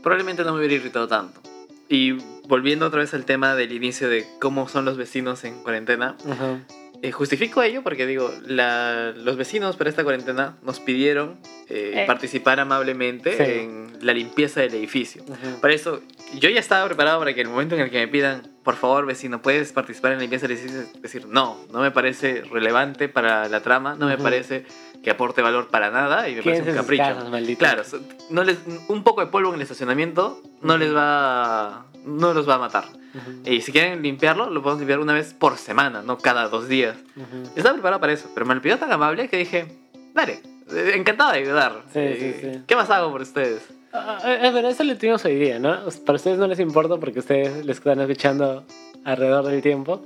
probablemente 0.03 0.45
no 0.45 0.53
me 0.53 0.59
hubiera 0.59 0.75
irritado 0.75 1.09
tanto. 1.09 1.41
Y 1.89 2.13
volviendo 2.47 2.87
otra 2.87 3.01
vez 3.01 3.15
al 3.15 3.25
tema 3.25 3.55
del 3.55 3.73
inicio 3.73 4.09
de 4.11 4.27
cómo 4.41 4.69
son 4.69 4.85
los 4.85 4.97
vecinos 4.99 5.45
en 5.45 5.63
cuarentena, 5.63 6.17
Ajá. 6.31 6.59
Eh, 7.03 7.13
justifico 7.13 7.63
ello 7.63 7.83
porque 7.83 8.07
digo, 8.07 8.33
la- 8.47 9.13
los 9.17 9.37
vecinos 9.37 9.77
para 9.77 9.91
esta 9.91 10.03
cuarentena 10.05 10.57
nos 10.63 10.81
pidieron 10.81 11.39
eh, 11.71 11.93
Eh. 12.03 12.05
participar 12.07 12.61
amablemente 12.61 13.37
Sí. 13.37 13.43
en 13.61 13.93
la 14.01 14.15
limpieza 14.15 14.61
del 14.63 14.75
edificio. 14.75 15.23
Para 15.61 15.75
eso, 15.75 16.01
yo 16.39 16.49
ya 16.49 16.61
estaba 16.61 16.87
preparado 16.87 17.19
para 17.19 17.35
que 17.35 17.43
el 17.43 17.49
momento 17.49 17.75
en 17.75 17.83
el 17.83 17.91
que 17.91 17.99
me 17.99 18.09
pidan, 18.09 18.43
por 18.65 18.77
favor, 18.77 19.05
vecino, 19.07 19.43
¿puedes 19.43 19.73
participar 19.73 20.13
en 20.13 20.19
la 20.19 20.23
limpieza 20.23 20.47
del 20.49 20.57
edificio? 20.57 20.87
Decir, 21.03 21.27
no, 21.29 21.59
no 21.71 21.81
me 21.81 21.91
parece 21.91 22.43
relevante 22.51 23.09
para 23.11 23.49
la 23.49 23.61
trama, 23.61 23.97
no 23.99 24.07
me 24.07 24.17
parece 24.17 24.65
que 25.05 25.11
aporte 25.11 25.43
valor 25.43 25.69
para 25.69 25.91
nada 25.91 26.29
y 26.29 26.37
me 26.37 26.43
parece 26.43 26.71
un 26.71 26.77
capricho. 26.77 27.03
casas. 27.05 27.57
Claro, 27.59 27.85
so- 27.85 28.01
no 28.31 28.43
les, 28.45 28.57
un 28.89 29.03
poco 29.05 29.21
de 29.21 29.27
polvo 29.27 29.51
en 29.51 29.57
el 29.57 29.63
estacionamiento 29.63 30.41
no 30.63 30.77
les 30.79 30.93
va, 30.95 31.87
no 32.09 32.35
los 32.35 32.49
va 32.49 32.55
a 32.57 32.59
matar. 32.59 32.85
Ujú. 32.87 33.51
Y 33.51 33.61
si 33.61 33.73
quieren 33.73 34.03
limpiarlo, 34.03 34.51
lo 34.51 34.63
podemos 34.63 34.81
limpiar 34.81 34.99
una 35.01 35.13
vez 35.15 35.35
por 35.35 35.57
semana, 35.57 36.03
no 36.03 36.19
cada 36.19 36.49
dos 36.49 36.69
días. 36.69 36.97
Ujú. 37.17 37.51
Estaba 37.57 37.75
preparado 37.75 38.01
para 38.01 38.13
eso, 38.13 38.29
pero 38.35 38.47
me 38.47 38.55
lo 38.55 38.61
pidió 38.63 38.79
tan 38.79 38.91
amable 38.93 39.29
que 39.29 39.37
dije, 39.39 39.67
dale, 40.15 40.41
eh, 40.73 40.93
encantado 40.95 41.33
de 41.33 41.39
ayudar. 41.39 41.83
Sí, 41.93 41.99
Eh, 42.01 42.37
sí, 42.43 42.51
sí. 42.53 42.61
¿Qué 42.67 42.77
más 42.77 42.91
hago 42.91 43.11
por 43.11 43.23
ustedes? 43.23 43.63
Ah, 43.93 44.19
ah, 44.23 44.37
ah, 44.43 44.51
pero 44.53 44.69
eso 44.69 44.85
lo 44.85 44.97
tuvimos 44.99 45.25
hoy 45.25 45.37
día, 45.37 45.59
¿no? 45.59 45.79
Para 46.05 46.17
ustedes 46.17 46.39
no 46.39 46.47
les 46.47 46.61
importa 46.61 46.97
porque 46.99 47.21
ustedes 47.21 47.65
les 47.65 47.79
están 47.79 48.01
escuchando 48.01 48.65
alrededor 49.05 49.47
del 49.47 49.63
tiempo. 49.63 50.03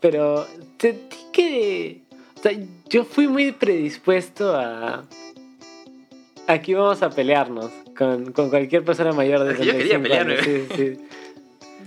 Pero 0.00 0.46
sentí 0.78 1.16
que. 1.32 2.02
O 2.38 2.42
sea, 2.42 2.52
yo 2.88 3.04
fui 3.04 3.28
muy 3.28 3.52
predispuesto 3.52 4.56
a. 4.56 5.02
Aquí 6.46 6.72
vamos 6.74 7.02
a 7.02 7.10
pelearnos 7.10 7.70
con, 8.00 8.32
con 8.32 8.48
cualquier 8.50 8.82
persona 8.84 9.12
mayor 9.12 9.44
de 9.44 9.52
Es 9.52 9.58
que 9.58 9.66
yo 9.66 9.72
quería 9.76 10.00
35 10.00 10.30
años, 10.30 10.44
Sí, 10.44 10.76
sí. 10.76 10.98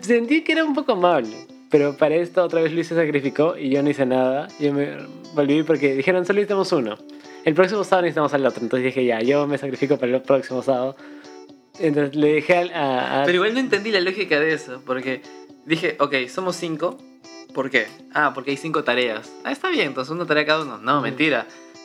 Sentí 0.02 0.44
que 0.44 0.52
era 0.54 0.64
un 0.64 0.74
poco 0.76 0.92
amable. 0.94 1.36
Pero 1.70 1.98
para 1.98 2.14
esto 2.16 2.44
otra 2.44 2.62
vez 2.62 2.72
Luis 2.72 2.88
se 2.88 2.96
sacrificó 2.96 3.58
y 3.58 3.70
yo 3.72 3.82
no 3.82 3.90
hice 3.90 4.06
nada. 4.06 4.48
Yo 4.60 4.72
me 4.74 4.96
volví 5.34 5.64
porque 5.64 5.96
dijeron 5.96 6.24
solo 6.26 6.38
necesitamos 6.38 6.72
uno. 6.72 6.98
El 7.46 7.56
próximo 7.56 7.84
sábado 7.84 8.04
necesitamos 8.04 8.34
al 8.34 8.46
otro. 8.46 8.62
Entonces 8.62 8.86
dije, 8.86 9.04
ya, 9.06 9.22
yo 9.22 9.48
me 9.48 9.58
sacrifico 9.58 9.98
para 9.98 10.16
el 10.16 10.22
próximo 10.22 10.62
sábado. 10.62 10.96
Entonces 11.80 12.16
le 12.16 12.36
dije 12.36 12.56
al- 12.58 12.74
a... 12.74 13.22
a- 13.22 13.26
Pero 13.26 13.38
igual 13.38 13.54
no 13.56 13.60
entendí 13.60 13.90
la 13.92 14.00
lógica 14.02 14.40
de 14.40 14.54
eso, 14.54 14.84
porque 14.86 15.22
dije, 15.66 15.96
ok, 16.00 16.14
somos 16.30 16.56
cinco. 16.56 16.98
¿Por 17.56 17.70
qué? 17.72 17.88
Ah, 18.14 18.32
porque 18.36 18.52
hay 18.52 18.58
cinco 18.58 18.84
tareas. 18.84 19.32
Ah, 19.44 19.52
está 19.52 19.70
bien, 19.70 19.88
entonces 19.88 20.12
una 20.12 20.26
tarea 20.26 20.46
cada 20.46 20.62
uno. 20.64 20.78
No, 20.78 21.02
Mm. 21.02 21.04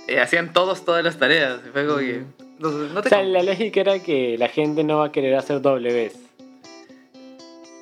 Eh, 0.09 0.21
hacían 0.21 0.53
todos 0.53 0.85
todas 0.85 1.05
las 1.05 1.19
tareas. 1.19 1.61
Fue 1.73 1.87
como 1.87 1.99
que... 1.99 2.23
No, 2.59 2.71
no 2.71 3.01
o 3.01 3.03
sea, 3.05 3.23
la 3.23 3.43
lógica 3.43 3.81
era 3.81 3.99
que 4.03 4.37
la 4.39 4.49
gente 4.49 4.83
no 4.83 4.99
va 4.99 5.07
a 5.07 5.13
querer 5.13 5.35
hacer 5.37 5.61
doble 5.61 5.93
vez. 5.93 6.17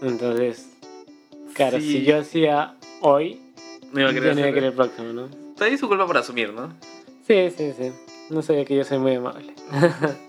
Entonces, 0.03 0.69
claro, 1.55 1.79
Sí. 1.81 1.93
si 1.93 2.03
yo 2.05 2.19
hacía 2.19 2.75
hoy, 3.01 3.41
no 3.93 4.01
iba 4.01 4.11
a 4.11 4.13
yo 4.13 4.21
querer 4.21 4.35
no 4.35 4.41
iba 4.41 4.49
a 4.49 4.51
hacer- 4.51 4.55
querer 4.55 4.65
el 4.71 4.75
próximo, 4.75 5.13
¿no? 5.13 5.29
También 5.57 5.79
su 5.79 5.89
culpa 5.89 6.07
por 6.07 6.19
asumir, 6.19 6.53
¿no? 6.53 6.75
Sí, 7.27 7.51
sí, 7.57 7.73
sí. 7.79 7.93
No 8.29 8.43
sabía 8.43 8.65
que 8.65 8.77
yo 8.77 8.85
soy 8.85 8.99
muy 8.99 9.15
amable. 9.15 9.55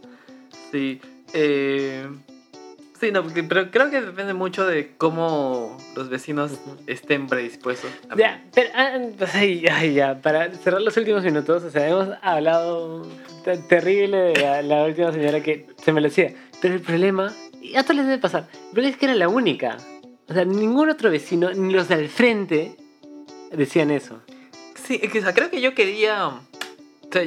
Sí. 0.71 0.99
eh, 1.33 2.05
Sí, 2.99 3.11
no, 3.11 3.21
porque- 3.21 3.43
pero 3.43 3.69
creo 3.69 3.91
que 3.91 4.01
depende 4.01 4.33
mucho 4.33 4.65
de 4.65 4.95
cómo 4.97 5.77
los 5.95 6.09
vecinos 6.09 6.53
estén 6.87 7.27
predispuestos. 7.27 7.91
a- 8.09 8.15
Ya, 8.15 8.43
pero 8.53 8.69
ah, 8.75 8.97
pues, 9.17 9.35
ay, 9.35 9.65
ay, 9.71 9.93
ya, 9.93 10.19
para 10.21 10.51
cerrar 10.55 10.81
los 10.81 10.97
últimos 10.97 11.23
minutos, 11.23 11.63
o 11.63 11.69
sea, 11.69 11.87
hemos 11.87 12.09
hablado 12.23 13.05
te- 13.43 13.57
terrible 13.57 14.17
de 14.17 14.41
la, 14.41 14.61
la 14.63 14.83
última 14.85 15.11
señora 15.11 15.41
que 15.41 15.67
se 15.83 15.91
me 15.93 16.01
lo 16.01 16.07
decía. 16.07 16.33
Pero 16.59 16.73
el 16.73 16.81
problema, 16.81 17.31
y 17.61 17.75
a 17.75 17.83
todos 17.83 17.97
les 17.97 18.05
debe 18.07 18.17
pasar, 18.17 18.47
el 18.51 18.71
problema 18.71 18.89
es 18.91 18.97
que 18.97 19.05
era 19.05 19.15
la 19.15 19.27
única. 19.29 19.77
O 20.27 20.33
sea, 20.33 20.43
ningún 20.43 20.89
otro 20.89 21.11
vecino, 21.11 21.51
ni 21.53 21.71
los 21.73 21.87
del 21.89 22.09
frente, 22.09 22.75
decían 23.51 23.91
eso. 23.91 24.21
Sí, 24.87 24.99
es 25.03 25.11
que 25.11 25.19
o 25.19 25.21
sea, 25.21 25.33
creo 25.35 25.51
que 25.51 25.61
yo 25.61 25.75
quería. 25.75 26.27
O 26.27 26.41
sea, 27.11 27.23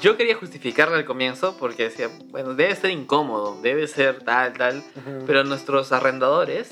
yo 0.00 0.16
quería 0.16 0.34
justificarle 0.36 0.96
al 0.96 1.04
comienzo 1.04 1.56
porque 1.58 1.84
decía, 1.84 2.08
bueno, 2.30 2.54
debe 2.54 2.74
ser 2.76 2.90
incómodo, 2.90 3.58
debe 3.62 3.86
ser 3.88 4.22
tal, 4.24 4.52
tal. 4.54 4.78
Ujú. 4.96 5.24
Pero 5.26 5.44
nuestros 5.44 5.92
arrendadores, 5.92 6.70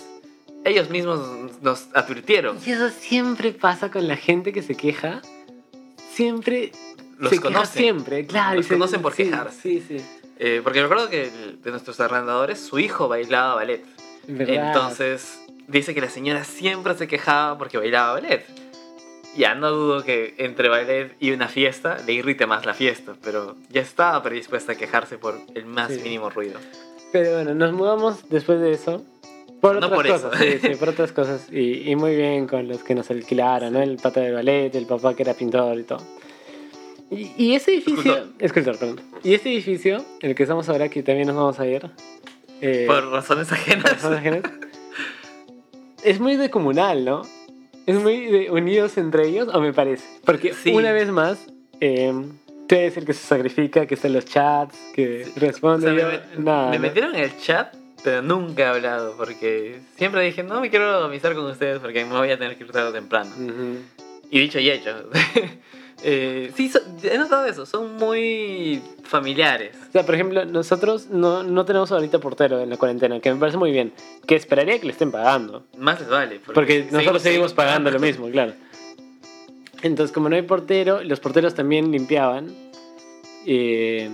ellos 0.64 0.90
mismos 0.90 1.20
nos 1.62 1.88
advirtieron. 1.94 2.58
Y 2.64 2.70
eso 2.72 2.88
siempre 2.90 3.52
pasa 3.52 3.90
con 3.90 4.06
la 4.08 4.16
gente 4.16 4.52
que 4.52 4.62
se 4.62 4.74
queja. 4.76 5.22
Siempre 6.12 6.72
Los 7.18 7.30
se 7.30 7.36
queja 7.38 7.48
conocen. 7.52 7.82
siempre, 7.82 8.26
claro. 8.26 8.56
Los 8.56 8.66
se- 8.66 8.74
conocen 8.74 9.02
por 9.02 9.12
sí, 9.14 9.24
quejarse. 9.24 9.60
Sí, 9.60 9.84
sí. 9.86 9.96
Eh, 10.38 10.60
porque 10.62 10.82
recuerdo 10.82 11.08
que 11.08 11.28
el- 11.28 11.62
de 11.62 11.70
nuestros 11.70 12.00
arrendadores, 12.00 12.60
su 12.60 12.78
hijo 12.78 13.08
bailaba 13.08 13.54
ballet. 13.54 13.84
¿Verdad? 14.26 14.68
Entonces, 14.68 15.40
dice 15.68 15.94
que 15.94 16.00
la 16.00 16.08
señora 16.10 16.44
siempre 16.44 16.94
se 16.96 17.08
quejaba 17.08 17.58
porque 17.58 17.78
bailaba 17.78 18.14
ballet. 18.14 18.44
Ya 19.36 19.54
no 19.54 19.70
dudo 19.70 20.04
que 20.04 20.34
entre 20.38 20.68
ballet 20.68 21.14
y 21.18 21.30
una 21.30 21.48
fiesta 21.48 21.96
le 22.06 22.12
irrite 22.12 22.46
más 22.46 22.66
la 22.66 22.74
fiesta, 22.74 23.14
pero 23.22 23.56
ya 23.70 23.80
estaba 23.80 24.22
predispuesta 24.22 24.72
a 24.72 24.74
quejarse 24.74 25.16
por 25.18 25.38
el 25.54 25.64
más 25.64 25.90
Sí. 25.92 26.00
mínimo 26.02 26.28
ruido. 26.30 26.58
Pero 27.12 27.34
bueno, 27.34 27.54
nos 27.54 27.72
mudamos 27.72 28.28
después 28.28 28.60
de 28.60 28.72
eso. 28.72 29.02
Por 29.60 29.74
No 29.80 29.86
otras 29.86 29.92
por 29.92 30.06
eso. 30.06 30.30
cosas, 30.30 30.40
sí, 30.40 30.58
sí, 30.60 30.74
por 30.74 30.88
otras 30.90 31.12
cosas. 31.12 31.46
Y, 31.52 31.88
y 31.90 31.96
muy 31.96 32.16
bien 32.16 32.46
con 32.48 32.66
los 32.68 32.82
que 32.82 32.94
nos 32.94 33.10
alquilaron, 33.10 33.72
¿no? 33.72 33.80
El 33.80 33.96
pata 33.96 34.20
de 34.20 34.32
ballet, 34.32 34.74
el 34.74 34.86
papá 34.86 35.14
que 35.14 35.22
era 35.22 35.34
pintor 35.34 35.78
y 35.78 35.84
todo. 35.84 36.02
Y, 37.10 37.30
y 37.36 37.54
ese 37.54 37.72
edificio... 37.74 38.00
Escultor. 38.12 38.26
Escultor, 38.38 38.78
perdón. 38.78 39.00
Y 39.22 39.34
este 39.34 39.50
edificio, 39.52 40.04
en 40.20 40.30
el 40.30 40.34
que 40.36 40.42
estamos 40.42 40.68
ahora, 40.68 40.88
que 40.88 41.02
también 41.02 41.28
nos 41.28 41.36
vamos 41.36 41.60
a 41.60 41.66
ir... 41.66 41.88
eh, 42.60 42.84
Por 42.88 43.08
razones 43.10 43.48
por 43.48 43.56
ajenas. 43.58 43.84
razones 43.92 44.18
ajenas, 44.18 44.42
es 46.04 46.20
muy 46.20 46.36
de 46.36 46.50
comunal, 46.50 47.04
¿no? 47.04 47.22
Es 47.86 47.96
muy 47.96 48.48
unidos 48.48 48.96
entre 48.98 49.28
ellos, 49.28 49.48
o 49.52 49.60
me 49.60 49.72
parece. 49.72 50.04
Porque 50.24 50.54
Sí. 50.54 50.72
una 50.72 50.92
vez 50.92 51.08
más... 51.10 51.46
Eh, 51.80 52.12
tú 52.68 52.74
eres 52.76 52.96
el 52.96 53.04
que 53.04 53.12
se 53.12 53.26
sacrifica, 53.26 53.86
que 53.86 53.94
está 53.94 54.06
en 54.06 54.14
los 54.14 54.24
chats, 54.24 54.76
que 54.94 55.24
Sí. 55.26 55.32
responde. 55.40 55.90
O 55.90 55.94
sea, 55.96 56.06
me, 56.06 56.12
met- 56.14 56.22
nada, 56.38 56.70
me 56.70 56.76
¿no? 56.76 56.82
metieron 56.82 57.14
en 57.16 57.24
el 57.24 57.36
chat, 57.38 57.74
pero 58.04 58.22
nunca 58.22 58.62
he 58.62 58.66
hablado, 58.66 59.14
porque 59.16 59.80
siempre 59.96 60.22
dije, 60.22 60.42
no 60.44 60.60
me 60.60 60.70
quiero 60.70 60.88
avisar 61.04 61.34
con 61.34 61.44
ustedes 61.46 61.80
porque 61.80 62.04
me 62.04 62.12
voy 62.16 62.30
a 62.30 62.38
tener 62.38 62.56
que 62.56 62.64
ir 62.64 62.70
tarde 62.70 62.88
o 62.90 62.92
temprano. 62.92 63.30
Y 64.30 64.38
dicho 64.38 64.58
y 64.60 64.70
hecho. 64.70 64.90
Eh, 66.04 66.50
sí, 66.56 66.68
so- 66.68 66.80
he 67.02 67.16
notado 67.16 67.46
eso, 67.46 67.64
son 67.64 67.96
muy 67.96 68.82
familiares. 69.04 69.76
O 69.88 69.92
sea, 69.92 70.04
por 70.04 70.14
ejemplo, 70.14 70.44
nosotros 70.44 71.08
no, 71.10 71.42
no 71.44 71.64
tenemos 71.64 71.92
ahorita 71.92 72.18
portero 72.18 72.60
en 72.60 72.70
la 72.70 72.76
cuarentena, 72.76 73.20
que 73.20 73.32
me 73.32 73.38
parece 73.38 73.56
muy 73.58 73.70
bien. 73.70 73.92
Que 74.26 74.34
esperaría 74.34 74.78
que 74.80 74.86
le 74.86 74.92
estén 74.92 75.12
pagando. 75.12 75.64
Más 75.78 76.00
les 76.00 76.08
vale. 76.08 76.40
Porque 76.54 76.86
nosotros 76.90 77.22
seguimos 77.22 77.52
pagando 77.54 77.90
lo 77.90 77.98
mismo, 78.00 78.28
claro. 78.30 78.52
Entonces, 79.82 80.12
como 80.12 80.28
no 80.28 80.36
hay 80.36 80.42
portero, 80.42 81.02
los 81.02 81.20
porteros 81.20 81.54
también 81.54 81.90
limpiaban. 81.90 82.54
eh, 83.46 84.08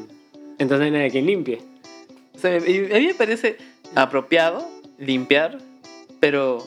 entonces 0.58 0.78
no 0.80 0.84
hay 0.86 0.90
nadie 0.90 1.10
quien 1.10 1.26
limpie. 1.26 1.60
O 2.34 2.38
sea, 2.38 2.56
a 2.56 2.60
mí 2.60 2.80
me 3.06 3.14
parece 3.14 3.58
apropiado 3.94 4.66
limpiar, 4.98 5.58
pero 6.20 6.66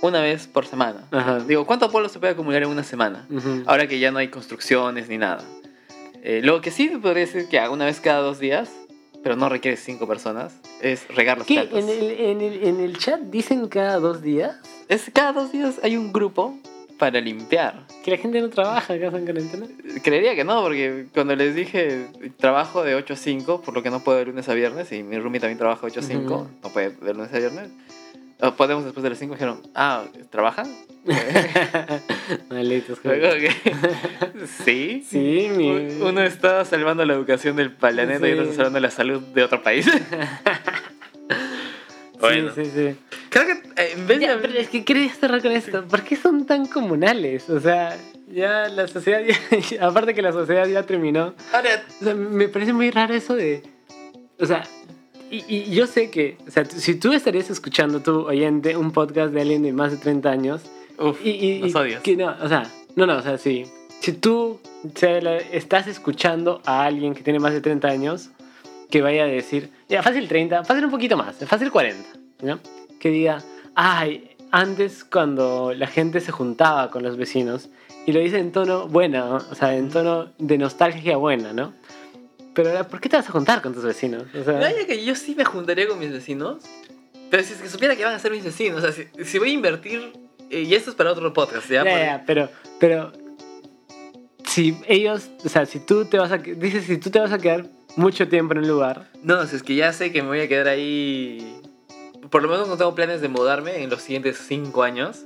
una 0.00 0.20
vez 0.20 0.46
por 0.46 0.66
semana. 0.66 1.04
Ajá. 1.10 1.40
Digo, 1.40 1.66
¿cuánto 1.66 1.90
polvo 1.90 2.08
se 2.08 2.18
puede 2.18 2.32
acumular 2.32 2.62
en 2.62 2.68
una 2.68 2.84
semana? 2.84 3.26
Ujú. 3.30 3.62
Ahora 3.66 3.86
que 3.86 3.98
ya 3.98 4.10
no 4.10 4.18
hay 4.18 4.28
construcciones 4.28 5.08
ni 5.08 5.18
nada. 5.18 5.42
Eh, 6.22 6.40
lo 6.42 6.60
que 6.60 6.70
sí 6.70 6.88
podría 6.88 7.26
decir 7.26 7.48
que 7.48 7.60
una 7.68 7.84
vez 7.84 8.00
cada 8.00 8.20
dos 8.20 8.38
días, 8.38 8.70
pero 9.22 9.36
no 9.36 9.48
requiere 9.48 9.76
cinco 9.76 10.06
personas, 10.06 10.54
es 10.82 11.06
regar 11.08 11.38
los 11.38 11.46
¿Qué? 11.46 11.54
platos. 11.54 11.78
¿En 11.78 11.88
el, 11.88 12.10
en, 12.10 12.40
el, 12.40 12.64
¿En 12.64 12.80
el 12.80 12.98
chat 12.98 13.20
dicen 13.20 13.68
cada 13.68 13.98
dos 13.98 14.22
días? 14.22 14.56
Es, 14.88 15.10
cada 15.12 15.32
dos 15.32 15.52
días 15.52 15.80
hay 15.82 15.96
un 15.96 16.12
grupo 16.12 16.56
para 16.98 17.20
limpiar. 17.20 17.86
Que 18.04 18.10
la 18.10 18.16
gente 18.16 18.40
no 18.40 18.48
trabaja 18.50 18.94
acá 18.94 19.06
en 19.06 19.24
cuarentena. 19.24 19.66
Creería 20.02 20.34
que 20.34 20.42
no, 20.44 20.62
porque 20.62 21.06
cuando 21.14 21.36
les 21.36 21.54
dije 21.54 22.06
trabajo 22.38 22.82
de 22.82 22.94
8 22.96 23.12
a 23.14 23.16
5, 23.16 23.60
por 23.62 23.74
lo 23.74 23.82
que 23.82 23.90
no 23.90 24.00
puedo 24.00 24.18
de 24.18 24.26
lunes 24.26 24.48
a 24.48 24.54
viernes, 24.54 24.90
y 24.92 25.02
mi 25.04 25.16
roomie 25.18 25.40
también 25.40 25.58
trabaja 25.58 25.82
de 25.82 25.86
8 25.88 26.00
a 26.00 26.02
5, 26.02 26.34
Ujú. 26.34 26.48
no 26.62 26.68
puede 26.70 26.90
de 26.90 27.14
lunes 27.14 27.32
a 27.32 27.38
viernes, 27.38 27.68
o 28.40 28.52
podemos 28.54 28.84
después 28.84 29.02
de 29.02 29.10
las 29.10 29.18
5, 29.18 29.34
dijeron, 29.34 29.62
ah, 29.74 30.04
¿trabajan? 30.30 30.66
Malditos 32.50 33.00
que- 33.00 33.50
sí. 34.64 35.04
Sí, 35.08 35.48
mi... 35.56 35.70
Uno 36.02 36.22
está 36.22 36.64
salvando 36.64 37.04
la 37.04 37.14
educación 37.14 37.56
del 37.56 37.72
planeta 37.72 38.28
y 38.28 38.32
otro 38.32 38.44
está 38.44 38.56
salvando 38.56 38.80
la 38.80 38.90
salud 38.90 39.20
de 39.22 39.42
otro 39.42 39.62
país. 39.62 39.86
bueno, 42.20 42.52
Sí, 42.54 42.64
sí, 42.64 42.70
sí. 42.74 42.96
creo 43.30 43.46
que 43.46 43.52
eh, 43.82 43.92
en 43.96 44.06
vez 44.06 44.20
Ya, 44.20 44.36
de... 44.36 44.42
pero 44.42 44.58
es 44.58 44.68
que 44.68 44.84
quería 44.84 45.12
cerrar 45.12 45.42
con 45.42 45.52
esto. 45.52 45.84
¿Por 45.86 46.02
qué 46.02 46.16
son 46.16 46.46
tan 46.46 46.66
comunales? 46.66 47.48
O 47.48 47.60
sea, 47.60 47.96
ya 48.28 48.68
la 48.68 48.86
sociedad, 48.88 49.20
ya- 49.70 49.86
aparte 49.86 50.14
que 50.14 50.22
la 50.22 50.32
sociedad 50.32 50.66
ya 50.66 50.82
terminó. 50.84 51.34
Ahora, 51.52 51.82
O 52.00 52.04
sea, 52.04 52.14
me 52.14 52.48
parece 52.48 52.72
muy 52.72 52.90
raro 52.90 53.14
eso 53.14 53.34
de. 53.34 53.62
O 54.40 54.46
sea, 54.46 54.64
y, 55.30 55.44
y 55.48 55.74
yo 55.74 55.86
sé 55.86 56.10
que, 56.10 56.36
o 56.46 56.50
sea, 56.50 56.64
si 56.64 56.94
tú 56.94 57.12
estarías 57.12 57.50
escuchando, 57.50 58.00
tu 58.00 58.26
oyente, 58.26 58.76
un 58.76 58.92
podcast 58.92 59.32
de 59.32 59.40
alguien 59.40 59.62
de 59.62 59.72
más 59.72 59.92
de 59.92 59.98
30 59.98 60.30
años, 60.30 60.62
uf, 60.98 61.24
y, 61.24 61.30
y, 61.30 61.58
los 61.60 61.74
odias. 61.74 62.02
que 62.02 62.16
no, 62.16 62.34
o 62.40 62.48
sea, 62.48 62.70
no, 62.96 63.06
no, 63.06 63.16
o 63.16 63.22
sea, 63.22 63.38
sí. 63.38 63.64
Si 64.00 64.12
tú 64.12 64.60
o 64.84 64.98
sea, 64.98 65.36
estás 65.36 65.86
escuchando 65.86 66.62
a 66.64 66.84
alguien 66.84 67.14
que 67.14 67.22
tiene 67.22 67.38
más 67.38 67.52
de 67.52 67.60
30 67.60 67.88
años, 67.88 68.30
que 68.90 69.02
vaya 69.02 69.24
a 69.24 69.26
decir, 69.26 69.70
ya, 69.88 70.02
fácil 70.02 70.28
30, 70.28 70.64
fácil 70.64 70.84
un 70.84 70.90
poquito 70.90 71.16
más, 71.16 71.36
fácil 71.46 71.70
40, 71.70 72.08
¿no? 72.42 72.60
Que 72.98 73.10
diga, 73.10 73.42
ay, 73.74 74.30
antes 74.50 75.04
cuando 75.04 75.74
la 75.74 75.86
gente 75.86 76.20
se 76.20 76.32
juntaba 76.32 76.90
con 76.90 77.02
los 77.02 77.16
vecinos, 77.16 77.68
y 78.06 78.12
lo 78.12 78.20
dice 78.20 78.38
en 78.38 78.52
tono 78.52 78.88
bueno, 78.88 79.36
o 79.50 79.54
sea, 79.54 79.76
en 79.76 79.90
tono 79.90 80.28
de 80.38 80.56
nostalgia 80.56 81.18
buena, 81.18 81.52
¿no? 81.52 81.74
Pero 82.58 82.70
ahora, 82.70 82.88
¿por 82.88 83.00
qué 83.00 83.08
te 83.08 83.14
vas 83.14 83.28
a 83.28 83.30
juntar 83.30 83.62
con 83.62 83.72
tus 83.72 83.84
vecinos? 83.84 84.24
O 84.34 84.42
sea, 84.42 84.54
Vaya 84.54 84.84
que 84.84 85.04
yo 85.04 85.14
sí 85.14 85.36
me 85.36 85.44
juntaría 85.44 85.86
con 85.86 85.96
mis 85.96 86.10
vecinos, 86.10 86.64
pero 87.30 87.44
si 87.44 87.52
es 87.52 87.62
que 87.62 87.68
supiera 87.68 87.94
que 87.94 88.04
van 88.04 88.14
a 88.14 88.18
ser 88.18 88.32
mis 88.32 88.42
vecinos, 88.42 88.82
o 88.82 88.90
sea, 88.90 88.90
si, 88.90 89.24
si 89.24 89.38
voy 89.38 89.50
a 89.50 89.52
invertir, 89.52 90.12
eh, 90.50 90.62
y 90.62 90.74
esto 90.74 90.90
es 90.90 90.96
para 90.96 91.12
otro 91.12 91.32
podcast, 91.32 91.70
¿ya? 91.70 91.84
Ya, 91.84 91.98
ya, 92.04 92.24
pero, 92.26 92.50
pero 92.80 93.12
si 94.44 94.76
ellos, 94.88 95.30
o 95.44 95.48
sea, 95.48 95.66
si 95.66 95.78
tú 95.78 96.04
te 96.06 96.18
vas 96.18 96.32
a, 96.32 96.38
dices, 96.38 96.84
si 96.86 96.98
tú 96.98 97.10
te 97.10 97.20
vas 97.20 97.30
a 97.30 97.38
quedar 97.38 97.66
mucho 97.94 98.26
tiempo 98.26 98.54
en 98.54 98.58
un 98.58 98.66
lugar, 98.66 99.08
No, 99.22 99.46
si 99.46 99.54
es 99.54 99.62
que 99.62 99.76
ya 99.76 99.92
sé 99.92 100.10
que 100.10 100.22
me 100.22 100.26
voy 100.26 100.40
a 100.40 100.48
quedar 100.48 100.66
ahí. 100.66 101.60
Por 102.28 102.42
lo 102.42 102.48
menos 102.48 102.66
no 102.66 102.76
tengo 102.76 102.92
planes 102.96 103.20
de 103.20 103.28
mudarme 103.28 103.84
en 103.84 103.88
los 103.88 104.02
siguientes 104.02 104.36
cinco 104.36 104.82
años. 104.82 105.24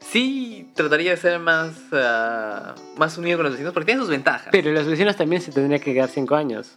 Sí, 0.00 0.70
trataría 0.74 1.12
de 1.12 1.16
ser 1.16 1.38
más, 1.38 1.72
ah, 1.92 2.74
más 2.96 3.16
unido 3.18 3.38
con 3.38 3.44
los 3.44 3.52
vecinos 3.52 3.72
porque 3.72 3.86
tiene 3.86 4.00
sus 4.00 4.10
ventajas. 4.10 4.48
pero 4.50 4.72
los 4.72 4.86
vecinos 4.86 5.16
también 5.16 5.42
se 5.42 5.52
tendrían 5.52 5.80
que 5.80 5.92
quedar 5.94 6.08
cinco 6.08 6.34
años. 6.36 6.72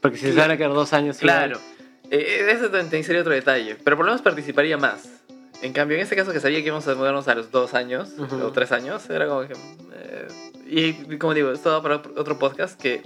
Porque 0.00 0.16
si 0.16 0.26
se 0.32 0.38
van 0.38 0.50
a 0.52 0.56
quedar 0.56 0.72
dos 0.72 0.92
años, 0.92 1.18
Claro, 1.18 1.58
eh, 2.10 2.46
eso 2.50 2.70
también 2.70 3.02
sería 3.02 3.20
otro 3.20 3.32
detalle. 3.32 3.76
Pero 3.82 3.96
por 3.96 4.06
lo 4.06 4.12
menos 4.12 4.22
participaría 4.22 4.78
más. 4.78 5.08
En 5.60 5.72
cambio, 5.72 5.96
en 5.96 6.04
este 6.04 6.14
caso 6.14 6.32
que 6.32 6.38
sabía 6.38 6.60
que 6.60 6.66
íbamos 6.68 6.86
a 6.86 6.94
mudarnos 6.94 7.26
a 7.26 7.34
los 7.34 7.50
dos 7.50 7.74
años 7.74 8.10
o 8.18 8.52
tres 8.52 8.70
años, 8.70 9.10
era 9.10 9.26
como 9.26 9.40
que. 9.48 9.54
eh, 9.94 10.28
y 10.68 11.16
como 11.18 11.34
digo, 11.34 11.50
esto 11.50 11.70
va 11.70 11.82
para 11.82 11.96
otro 11.96 12.38
podcast 12.38 12.80
que 12.80 13.02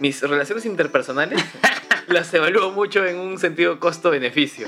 mis 0.00 0.20
relaciones 0.20 0.66
interpersonales 0.66 1.40
las 2.08 2.34
evalúo 2.34 2.72
mucho 2.72 3.04
en 3.06 3.18
un 3.18 3.38
sentido 3.38 3.78
costo-beneficio. 3.78 4.66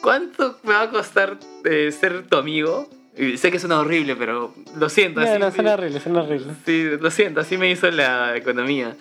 ¿Cuánto 0.00 0.58
me 0.62 0.74
va 0.74 0.82
a 0.82 0.90
costar 0.90 1.38
eh, 1.64 1.90
ser 1.90 2.26
tu 2.28 2.36
amigo? 2.36 2.88
Sé 3.36 3.50
que 3.50 3.58
suena 3.58 3.78
horrible, 3.78 4.16
pero 4.16 4.54
lo 4.76 4.88
siento. 4.88 5.20
No, 5.20 5.26
así 5.26 5.38
no, 5.38 5.50
son 5.50 5.66
horribles, 5.66 6.02
son 6.02 6.16
horribles. 6.16 6.56
Sí, 6.64 6.84
lo 7.00 7.10
siento, 7.10 7.40
así 7.40 7.58
me 7.58 7.70
hizo 7.70 7.90
la 7.90 8.36
economía, 8.36 8.96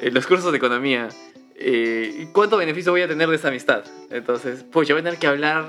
eh, 0.00 0.10
los 0.10 0.26
cursos 0.26 0.52
de 0.52 0.58
economía. 0.58 1.08
Eh, 1.56 2.22
¿y 2.22 2.26
¿Cuánto 2.26 2.56
beneficio 2.56 2.92
voy 2.92 3.02
a 3.02 3.08
tener 3.08 3.28
de 3.28 3.36
esa 3.36 3.48
amistad? 3.48 3.84
Entonces, 4.10 4.64
pues 4.70 4.88
yo 4.88 4.94
voy 4.94 5.00
a 5.00 5.04
tener 5.04 5.18
que 5.18 5.28
hablar 5.28 5.64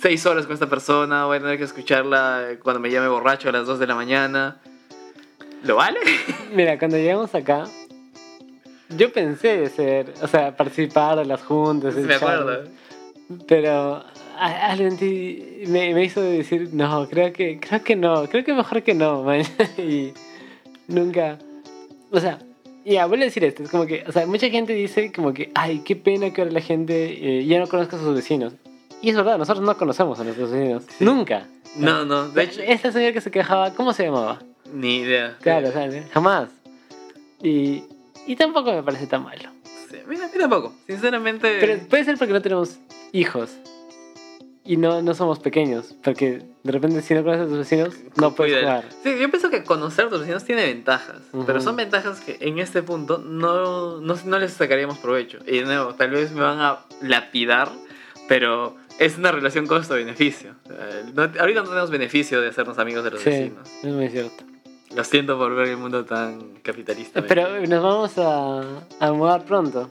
seis 0.00 0.24
horas 0.26 0.46
con 0.46 0.54
esta 0.54 0.68
persona, 0.68 1.26
voy 1.26 1.38
a 1.38 1.40
tener 1.40 1.58
que 1.58 1.64
escucharla 1.64 2.56
cuando 2.62 2.80
me 2.80 2.90
llame 2.90 3.08
borracho 3.08 3.48
a 3.48 3.52
las 3.52 3.66
2 3.66 3.78
de 3.78 3.86
la 3.86 3.94
mañana. 3.94 4.60
¿Lo 5.64 5.76
vale? 5.76 5.98
Mira, 6.54 6.78
cuando 6.78 6.96
llegamos 6.96 7.34
acá, 7.34 7.64
yo 8.90 9.12
pensé 9.12 9.68
ser, 9.70 10.14
o 10.22 10.28
sea, 10.28 10.56
participar 10.56 11.18
de 11.18 11.24
las 11.24 11.42
juntas, 11.42 11.94
me 11.94 12.14
acuerdo. 12.14 12.64
pero 13.48 14.04
algo 14.38 14.84
en 14.84 14.96
ti 14.96 15.64
me, 15.68 15.94
me 15.94 16.04
hizo 16.04 16.20
decir, 16.20 16.70
no, 16.72 17.08
creo 17.08 17.32
que, 17.32 17.58
creo 17.60 17.82
que 17.82 17.96
no, 17.96 18.26
creo 18.28 18.44
que 18.44 18.52
mejor 18.54 18.82
que 18.82 18.94
no, 18.94 19.22
man. 19.22 19.42
y 19.78 20.12
nunca, 20.88 21.38
o 22.10 22.20
sea, 22.20 22.38
ya, 22.84 23.06
voy 23.06 23.20
a 23.22 23.24
decir 23.24 23.44
esto, 23.44 23.62
es 23.62 23.70
como 23.70 23.86
que, 23.86 24.04
o 24.06 24.12
sea, 24.12 24.26
mucha 24.26 24.48
gente 24.50 24.72
dice 24.74 25.10
como 25.12 25.32
que, 25.32 25.50
ay, 25.54 25.80
qué 25.84 25.96
pena 25.96 26.30
que 26.32 26.40
ahora 26.42 26.52
la 26.52 26.60
gente 26.60 27.40
eh, 27.40 27.46
ya 27.46 27.58
no 27.58 27.66
conozca 27.68 27.96
a 27.96 27.98
sus 28.00 28.14
vecinos. 28.14 28.52
Y 29.02 29.10
es 29.10 29.16
verdad, 29.16 29.36
nosotros 29.38 29.64
no 29.64 29.76
conocemos 29.76 30.18
a 30.20 30.24
nuestros 30.24 30.50
vecinos, 30.50 30.84
Sí. 30.98 31.04
nunca. 31.04 31.46
No, 31.76 32.04
no, 32.04 32.28
de 32.28 32.44
hecho, 32.44 32.60
Esta 32.62 32.92
señora 32.92 33.12
que 33.12 33.20
se 33.20 33.30
quejaba, 33.30 33.72
¿cómo 33.74 33.92
se 33.92 34.04
llamaba? 34.04 34.38
ni 34.72 34.96
idea. 34.98 35.36
Claro, 35.40 35.68
o 35.68 35.72
sea, 35.72 35.88
jamás. 36.12 36.48
Y, 37.42 37.82
y 38.26 38.34
tampoco 38.36 38.72
me 38.72 38.82
parece 38.82 39.06
tan 39.06 39.22
malo. 39.22 39.42
Sí, 39.90 39.96
mira, 40.08 40.28
mira 40.32 40.48
poco. 40.48 40.72
Sinceramente, 40.86 41.58
Pero 41.60 41.78
puede 41.88 42.04
ser 42.04 42.16
porque 42.18 42.32
no 42.32 42.42
tenemos 42.42 42.78
hijos. 43.12 43.50
Y 44.66 44.78
no, 44.78 45.02
no 45.02 45.14
somos 45.14 45.38
pequeños. 45.40 45.94
Porque 46.02 46.42
de 46.62 46.72
repente 46.72 47.02
si 47.02 47.12
no 47.14 47.22
conoces 47.22 47.42
a 47.44 47.48
tus 47.48 47.58
vecinos, 47.58 47.94
no 48.16 48.34
puedes 48.34 48.60
jugar. 48.60 48.84
Sí, 49.02 49.10
yo 49.20 49.30
pienso 49.30 49.50
que 49.50 49.62
conocer 49.62 50.06
a 50.06 50.08
tus 50.08 50.20
vecinos 50.20 50.44
tiene 50.44 50.64
ventajas, 50.64 51.18
Ujú. 51.32 51.44
pero 51.44 51.60
son 51.60 51.76
ventajas 51.76 52.20
que 52.20 52.38
en 52.40 52.58
este 52.58 52.82
punto 52.82 53.18
no, 53.18 54.00
no, 54.00 54.16
no 54.24 54.38
les 54.38 54.52
sacaríamos 54.54 54.98
provecho. 54.98 55.38
Y 55.46 55.58
de 55.58 55.64
nuevo, 55.64 55.94
tal 55.94 56.10
vez 56.10 56.32
me 56.32 56.40
van 56.40 56.60
a 56.60 56.78
lapidar, 57.02 57.70
pero 58.26 58.76
es 58.98 59.18
una 59.18 59.32
relación 59.32 59.66
costo-beneficio. 59.66 60.54
Eh, 60.70 61.04
no- 61.14 61.22
ahorita 61.38 61.60
no 61.62 61.68
tenemos 61.68 61.90
beneficio 61.90 62.40
de 62.40 62.48
hacernos 62.48 62.78
amigos 62.78 63.04
de 63.04 63.10
los 63.10 63.20
Sí, 63.20 63.28
vecinos. 63.30 63.68
es 63.82 63.92
muy 63.92 64.08
cierto. 64.08 64.44
Lo 64.96 65.02
siento 65.04 65.36
por 65.36 65.54
ver 65.56 65.68
el 65.68 65.76
mundo 65.76 66.04
tan 66.04 66.54
capitalista. 66.62 67.20
Pero 67.26 67.60
nos 67.66 67.82
vamos 67.82 68.12
a, 68.16 68.62
a 69.00 69.12
mudar 69.12 69.44
pronto. 69.44 69.90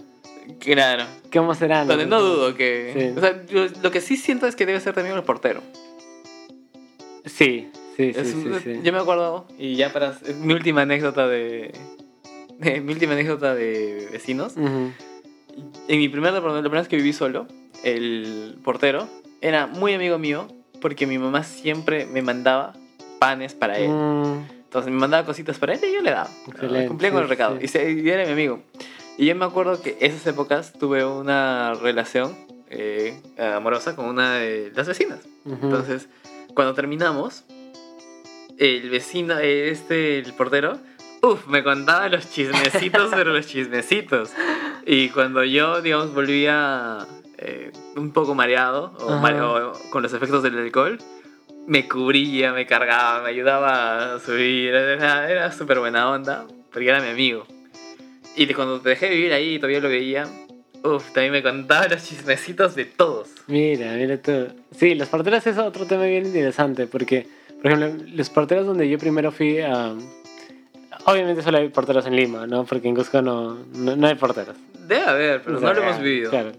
Claro. 0.60 1.06
¿Cómo 1.32 1.54
será? 1.56 1.86
Donde 1.86 2.06
no 2.06 2.22
dudo 2.22 2.56
que... 2.56 2.94
Sí. 3.14 3.18
O 3.18 3.22
sea, 3.22 3.46
yo- 3.48 3.68
lo 3.82 3.92
que 3.92 4.02
sí 4.02 4.18
siento 4.18 4.48
es 4.48 4.56
que 4.56 4.66
debe 4.66 4.80
ser 4.80 4.94
también 4.94 5.16
el 5.16 5.24
portero. 5.24 5.62
Sí, 7.26 7.70
sí, 7.98 8.14
sí, 8.14 8.20
Es- 8.20 8.28
sí, 8.32 8.44
sí. 8.64 8.80
Yo 8.84 8.92
me 8.94 9.00
acuerdo, 9.00 9.48
y 9.58 9.76
ya 9.76 9.92
para 9.94 10.18
es 10.26 10.36
mi 10.38 10.54
última 10.54 10.82
anécdota 10.82 11.28
de, 11.28 11.74
de- 12.60 12.82
mi 12.82 12.94
última 12.94 13.14
anécdota 13.14 13.56
de 13.56 14.08
vecinos. 14.12 14.54
Ujú. 14.58 14.92
En 15.88 16.00
mi 16.00 16.10
primer 16.10 16.34
la 16.34 16.42
primera 16.42 16.70
vez 16.82 16.88
que 16.88 16.96
viví 16.98 17.14
solo, 17.14 17.48
el 17.84 18.58
portero 18.64 19.08
era 19.42 19.68
muy 19.68 19.94
amigo 19.94 20.18
mío 20.18 20.48
porque 20.82 21.06
mi 21.08 21.18
mamá 21.18 21.44
siempre 21.44 22.06
me 22.06 22.22
mandaba 22.22 22.74
panes 23.20 23.54
para 23.54 23.78
él. 23.78 23.90
Mm, 23.90 24.46
Entonces 24.64 24.92
me 24.92 24.98
mandaba 25.00 25.26
cositas 25.26 25.58
para 25.60 25.74
él 25.74 25.80
y 25.88 25.94
yo 25.94 26.02
le 26.02 26.12
daba. 26.12 26.30
Cumplía 26.88 27.12
con 27.12 27.20
el 27.22 27.26
sí, 27.26 27.30
recado. 27.30 27.58
sí. 27.60 27.66
Y, 27.66 27.68
se- 27.68 27.92
y 27.92 28.10
era 28.10 28.26
mi 28.26 28.32
amigo. 28.34 28.60
Y 29.18 29.28
yo 29.28 29.36
me 29.36 29.46
acuerdo 29.46 29.82
que 29.82 29.98
esas 30.02 30.26
épocas 30.28 30.74
tuve 30.74 31.06
una 31.06 31.74
relación 31.76 32.36
eh, 32.70 33.22
amorosa 33.38 33.96
con 33.96 34.06
una 34.06 34.36
de 34.36 34.72
las 34.76 34.88
vecinas. 34.88 35.20
ujú. 35.46 35.58
Entonces, 35.66 36.08
cuando 36.56 36.74
terminamos, 36.74 37.44
el 38.58 38.90
vecino, 38.90 39.38
este, 39.40 40.20
el 40.20 40.34
portero, 40.34 40.78
uff, 41.22 41.48
me 41.48 41.64
contaba 41.64 42.10
los 42.10 42.30
chismecitos, 42.32 43.12
pero 43.14 43.34
los 43.34 43.48
chismecitos. 43.48 44.32
Y 44.86 45.10
cuando 45.10 45.44
yo, 45.44 45.82
digamos, 45.82 46.14
volvía 46.14 47.06
eh, 47.38 47.72
un 47.96 48.12
poco 48.12 48.36
mareado, 48.36 48.94
o, 49.00 49.12
Ajá. 49.12 49.22
mare- 49.22 49.42
o 49.42 49.74
con 49.90 50.04
los 50.04 50.14
efectos 50.14 50.44
del 50.44 50.58
alcohol, 50.58 50.98
me 51.68 51.88
cubría, 51.88 52.52
me 52.52 52.66
cargaba, 52.66 53.22
me 53.24 53.30
ayudaba 53.30 54.16
a 54.16 54.20
subir, 54.20 54.74
era, 54.74 55.30
era 55.30 55.52
súper 55.52 55.80
buena 55.80 56.10
onda. 56.10 56.46
porque 56.72 56.90
era 56.90 57.00
mi 57.02 57.10
amigo. 57.10 57.46
Y 58.36 58.48
cuando 58.54 58.80
te 58.82 58.90
dejé 58.90 59.10
vivir 59.10 59.34
ahí 59.34 59.56
y 59.56 59.58
todavía 59.60 59.80
lo 59.80 59.90
veía, 59.90 60.28
uff, 60.84 61.12
también 61.14 61.32
me 61.34 61.44
contaba 61.44 61.88
los 61.88 62.04
chismecitos 62.04 62.76
de 62.76 62.86
todos. 62.86 63.30
Mira, 63.48 63.94
mira 63.94 64.18
tú. 64.22 64.48
Sí, 64.76 64.96
los 64.96 65.08
porteros 65.10 65.46
es 65.46 65.58
otro 65.58 65.86
tema 65.86 66.04
bien 66.06 66.26
interesante 66.26 66.88
porque, 66.88 67.28
por 67.62 67.72
ejemplo, 67.72 68.06
los 68.14 68.30
porteros 68.30 68.66
donde 68.66 68.90
yo 68.90 68.98
primero 68.98 69.32
fui 69.32 69.60
a... 69.60 69.94
Obviamente 71.06 71.42
solo 71.42 71.58
hay 71.58 71.70
porteros 71.70 72.06
en 72.06 72.16
Lima, 72.16 72.48
¿no? 72.48 72.64
Porque 72.66 72.88
en 72.88 72.96
Cusco 72.96 73.22
no, 73.22 73.56
no, 73.74 73.96
no 73.96 74.08
hay 74.08 74.16
porteros. 74.16 74.56
Debe 74.88 75.02
haber, 75.04 75.42
pero 75.44 75.58
O 75.58 75.62
no 75.62 75.74
lo 75.74 75.82
hemos 75.84 76.00
vivido. 76.02 76.30
Claro. 76.30 76.52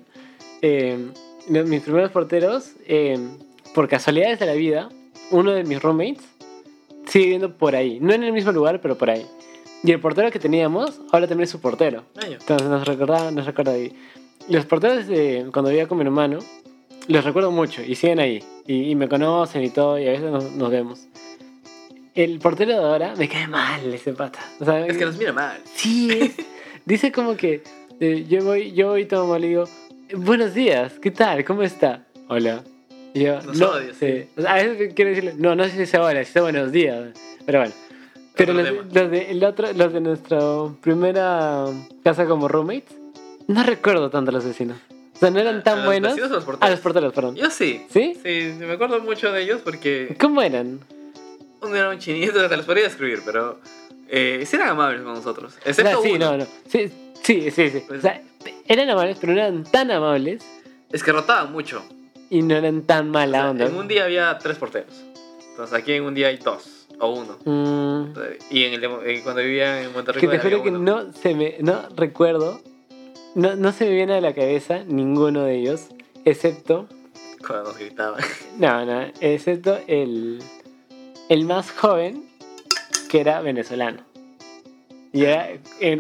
Eh, 0.61 0.99
los- 1.49 1.67
mis 1.67 1.83
primeros 1.83 2.11
porteros, 2.11 2.73
eh, 2.87 3.19
por 3.75 3.89
casualidades 3.89 4.39
de 4.41 4.47
la 4.47 4.53
vida, 4.55 4.89
uno 5.31 5.53
de 5.53 5.65
mis 5.65 5.81
roommates 5.83 6.25
sigue 7.07 7.25
viviendo 7.25 7.57
por 7.57 7.75
ahí. 7.75 7.99
No 8.01 8.13
en 8.13 8.23
el 8.23 8.33
mismo 8.33 8.53
lugar, 8.53 8.81
pero 8.81 8.97
por 8.99 9.09
ahí. 9.11 9.25
Y 9.85 9.93
el 9.93 10.01
portero 10.01 10.31
que 10.31 10.39
teníamos, 10.39 11.01
ahora 11.13 11.29
también 11.29 11.45
es 11.45 11.51
su 11.51 11.61
portero. 11.61 12.05
Entonces 12.27 12.69
nos 12.69 12.87
recordaba, 12.89 13.31
nos 13.31 13.45
recuerda 13.45 13.73
ahí. 13.73 13.95
Los 14.49 14.65
porteros 14.65 15.07
de 15.07 15.47
cuando 15.53 15.71
vivía 15.71 15.87
con 15.87 15.99
mi 15.99 16.05
hermano, 16.05 16.39
los 17.07 17.25
recuerdo 17.25 17.51
mucho 17.51 17.83
y 17.83 17.95
siguen 17.95 18.19
ahí. 18.19 18.43
Y, 18.67 18.91
y 18.91 18.95
me 18.95 19.09
conocen 19.09 19.63
y 19.63 19.69
todo, 19.71 19.99
y 19.99 20.07
a 20.09 20.13
veces 20.13 20.31
nos, 20.31 20.53
nos 20.53 20.71
vemos. 20.71 21.07
El 22.15 22.39
portero 22.39 22.73
de 22.73 22.79
ahora 22.79 23.15
me 23.17 23.29
cae 23.29 23.47
mal 23.47 23.93
ese 23.93 24.13
pata. 24.13 24.39
O 24.61 24.65
sea, 24.65 24.87
Es 24.87 24.97
que 24.97 25.05
nos 25.05 25.19
mira 25.19 25.33
mal. 25.33 25.61
Sí, 25.75 26.09
es- 26.11 26.37
dice 26.87 27.13
como 27.13 27.37
que 27.37 27.63
eh, 28.01 28.25
yo 28.29 28.43
voy, 28.45 28.73
yo 28.73 28.89
voy 28.89 29.05
todo 29.05 29.27
mal 29.27 29.45
y 29.45 29.49
digo, 29.49 29.65
buenos 30.17 30.55
días, 30.55 30.95
¿qué 31.03 31.11
tal? 31.11 31.45
¿Cómo 31.45 31.63
está? 31.63 32.07
Hola. 32.29 32.63
Y 33.13 33.25
yo, 33.25 33.41
Nos 33.43 33.59
no, 33.59 33.69
odia, 33.71 33.93
sí. 33.99 34.27
O 34.37 34.41
sea, 34.43 34.55
a 34.55 34.63
veces 34.63 34.95
quiero 34.95 35.11
decirle, 35.11 35.35
no, 35.37 35.55
no 35.55 35.65
sé 35.65 35.71
si 35.71 35.79
dice 35.79 35.99
hola, 35.99 36.21
si 36.25 36.29
dice 36.31 36.41
buenos 36.41 36.73
días. 36.73 37.11
Pero 37.45 37.59
bueno. 37.61 37.75
Pero 38.37 38.53
los, 38.53 38.65
tema. 38.65 38.83
los 38.93 39.11
de, 39.11 39.31
el 39.31 39.45
otro, 39.45 39.73
los 39.73 39.93
de 39.93 40.01
nuestra 40.01 40.39
primera 40.81 41.67
casa 42.03 42.27
como 42.27 42.49
roommates, 42.49 42.95
no 43.47 43.63
recuerdo 43.63 44.11
tanto 44.11 44.31
a 44.31 44.35
los 44.35 44.45
vecinos. 44.45 44.77
O 45.15 45.19
sea, 45.19 45.31
no 45.31 45.39
eran 45.39 45.59
¿A 45.59 45.63
tan 45.63 45.77
los 45.79 45.87
buenos. 45.87 46.13
a 46.19 46.21
los 46.27 46.45
porteros? 46.45 46.63
A 46.63 46.71
los 46.71 46.81
porteros, 46.81 47.13
perdón. 47.13 47.37
Yo 47.37 47.49
sí. 47.51 47.87
¿Sí? 47.91 48.19
Sí, 48.23 48.55
me 48.59 48.73
acuerdo 48.73 49.01
mucho 49.01 49.31
de 49.33 49.43
ellos 49.43 49.61
porque 49.63 50.17
¿Cómo 50.19 50.43
eran? 50.43 50.81
uno 51.63 51.77
era 51.77 51.89
un 51.91 51.99
chinito, 51.99 52.47
te 52.49 52.57
los 52.57 52.67
podría 52.67 52.85
describir, 52.85 53.23
pero 53.25 53.59
eh, 54.09 54.43
sí 54.47 54.57
eran 54.57 54.71
amables 54.71 55.03
con 55.03 55.15
nosotros. 55.15 55.55
Excepto 55.65 56.03
sea, 56.03 56.11
sí, 56.11 56.17
uno. 56.17 56.33
no, 56.33 56.39
no. 56.39 56.47
Sí, 56.69 56.91
sí, 57.23 57.51
sí. 57.51 57.71
sí. 57.71 57.85
Pues- 57.87 58.01
o 58.01 58.03
sea, 58.03 58.21
eran 58.67 58.91
amables, 58.91 59.17
pero 59.21 59.33
no 59.33 59.39
eran 59.41 59.65
tan 59.65 59.91
amables 59.91 60.43
Es 60.91 61.03
que 61.05 61.13
rotaban 61.13 61.53
mucho. 61.53 61.83
y 62.31 62.43
no 62.43 62.57
eran 62.57 62.83
tan 62.83 63.11
O 63.11 63.13
mala 63.13 63.39
sea, 63.43 63.51
onda. 63.51 63.67
en 63.67 63.77
un 63.77 63.87
día 63.89 64.05
había 64.05 64.37
tres 64.39 64.59
porteros. 64.59 64.93
Entonces 65.51 65.79
aquí 65.79 65.93
en 65.93 66.03
un 66.03 66.15
día 66.15 66.27
hay 66.29 66.37
dos 66.39 66.84
o 67.01 67.09
uno. 67.11 67.39
Mm. 67.45 68.13
Y 68.51 68.65
en 68.65 68.75
el 68.75 68.81
de- 68.81 69.15
eh, 69.15 69.21
cuando 69.23 69.43
vivía 69.43 69.83
en 69.83 69.93
Monterrey 69.93 70.21
Que 70.21 70.29
te 70.29 70.39
juro 70.39 70.63
que 70.63 70.71
no 70.71 71.13
se 71.13 71.35
me. 71.35 71.57
No 71.61 71.83
recuerdo. 71.97 72.61
No, 73.35 73.57
no 73.57 73.73
se 73.73 73.85
me 73.87 73.91
viene 73.93 74.15
a 74.15 74.21
la 74.21 74.33
cabeza 74.35 74.85
ninguno 74.87 75.43
de 75.45 75.57
ellos. 75.57 75.89
Excepto. 76.25 76.87
Cuando 77.47 77.71
nos 77.71 77.79
gritaban. 77.79 78.21
No, 78.59 78.85
no. 78.85 79.07
Excepto 79.21 79.79
el. 79.87 80.41
El 81.29 81.45
más 81.47 81.71
joven. 81.73 82.25
Que 83.09 83.21
era 83.21 83.41
venezolano. 83.41 84.03
Y 85.13 85.25
era 85.25 85.49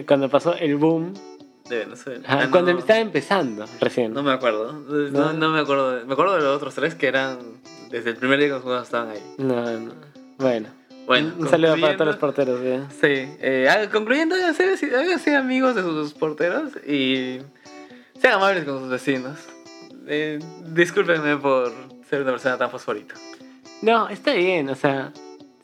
cuando 0.07 0.29
pasó 0.29 0.55
el 0.55 0.77
boom. 0.77 1.15
De 1.69 1.79
Venezuela. 1.79 2.23
Ah, 2.27 2.49
cuando 2.51 2.73
no, 2.73 2.79
estaba 2.81 2.99
empezando 3.01 3.65
recién. 3.81 4.13
No 4.13 4.23
me 4.23 4.33
acuerdo. 4.33 4.73
No, 4.73 5.11
¿No? 5.11 5.33
no 5.33 5.51
me 5.51 5.61
acuerdo. 5.61 5.97
de- 5.97 6.05
Me 6.05 6.13
acuerdo 6.13 6.35
de 6.35 6.43
los 6.43 6.57
otros 6.57 6.75
tres 6.75 6.95
que 6.95 7.07
eran 7.07 7.39
desde 7.91 8.11
el 8.11 8.17
primer 8.17 8.39
día 8.39 8.49
que 8.49 8.55
nosotros 8.55 8.83
estaban 8.83 9.11
ahí. 9.11 9.23
No, 9.39 9.65
no. 9.79 9.93
Bueno. 10.39 10.69
Bueno, 11.07 11.33
un 11.39 11.49
saludo 11.49 11.79
para 11.79 11.97
todos 11.97 12.13
los 12.13 12.17
porteros. 12.17 12.61
¿sí? 12.61 12.97
Sí, 13.01 13.37
eh, 13.41 13.69
ah, 13.71 13.91
concluyendo, 13.91 14.35
háganse, 14.35 15.37
amigos 15.37 15.75
de 15.75 15.83
sus 15.83 16.15
porteros 16.15 16.73
y 16.87 17.41
sean 18.21 18.35
amables 18.35 18.65
con 18.65 18.81
sus 18.81 18.89
vecinos. 18.89 19.39
Eh, 20.07 20.39
discúlpenme 20.67 21.37
por 21.37 21.73
ser 22.09 22.23
una 22.23 22.33
persona 22.33 22.57
tan 22.57 22.71
fosforita. 22.71 23.15
No, 23.83 24.09
está 24.09 24.33
bien, 24.33 24.69
o 24.71 24.75
sea, 24.75 25.13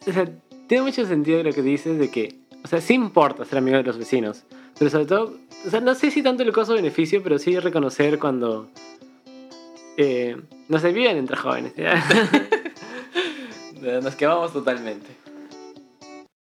o 0.07 0.12
sea, 0.12 0.29
tiene 0.66 0.85
mucho 0.85 1.07
sentido 1.07 1.42
lo 1.42 1.53
que 1.53 1.62
dices 1.62 1.98
de 1.98 2.11
que, 2.11 2.37
o 2.62 2.68
sea, 2.68 2.81
sí 2.81 2.94
importa 2.94 3.44
ser 3.44 3.59
amigo 3.59 3.79
de 3.79 3.83
los 3.83 3.96
vecinos, 3.96 4.44
pero 4.79 4.90
sobre 4.90 5.07
todo, 5.07 5.35
o 5.66 5.70
sea, 5.70 5.81
no 5.81 5.94
sé 5.94 6.11
si 6.11 6.22
tanto 6.22 6.42
el 6.42 6.53
costo-beneficio, 6.53 7.22
pero 7.22 7.38
sí 7.38 7.59
reconocer 7.59 8.18
cuando, 8.18 8.68
eh, 9.96 10.37
no 10.68 10.79
se 10.79 10.92
viven 10.92 11.16
entre 11.16 11.37
jóvenes. 11.37 11.74
¿ya? 11.76 12.03
Eh, 13.83 14.00
Nos 14.03 14.14
quemamos 14.14 14.53
totalmente. 14.53 15.19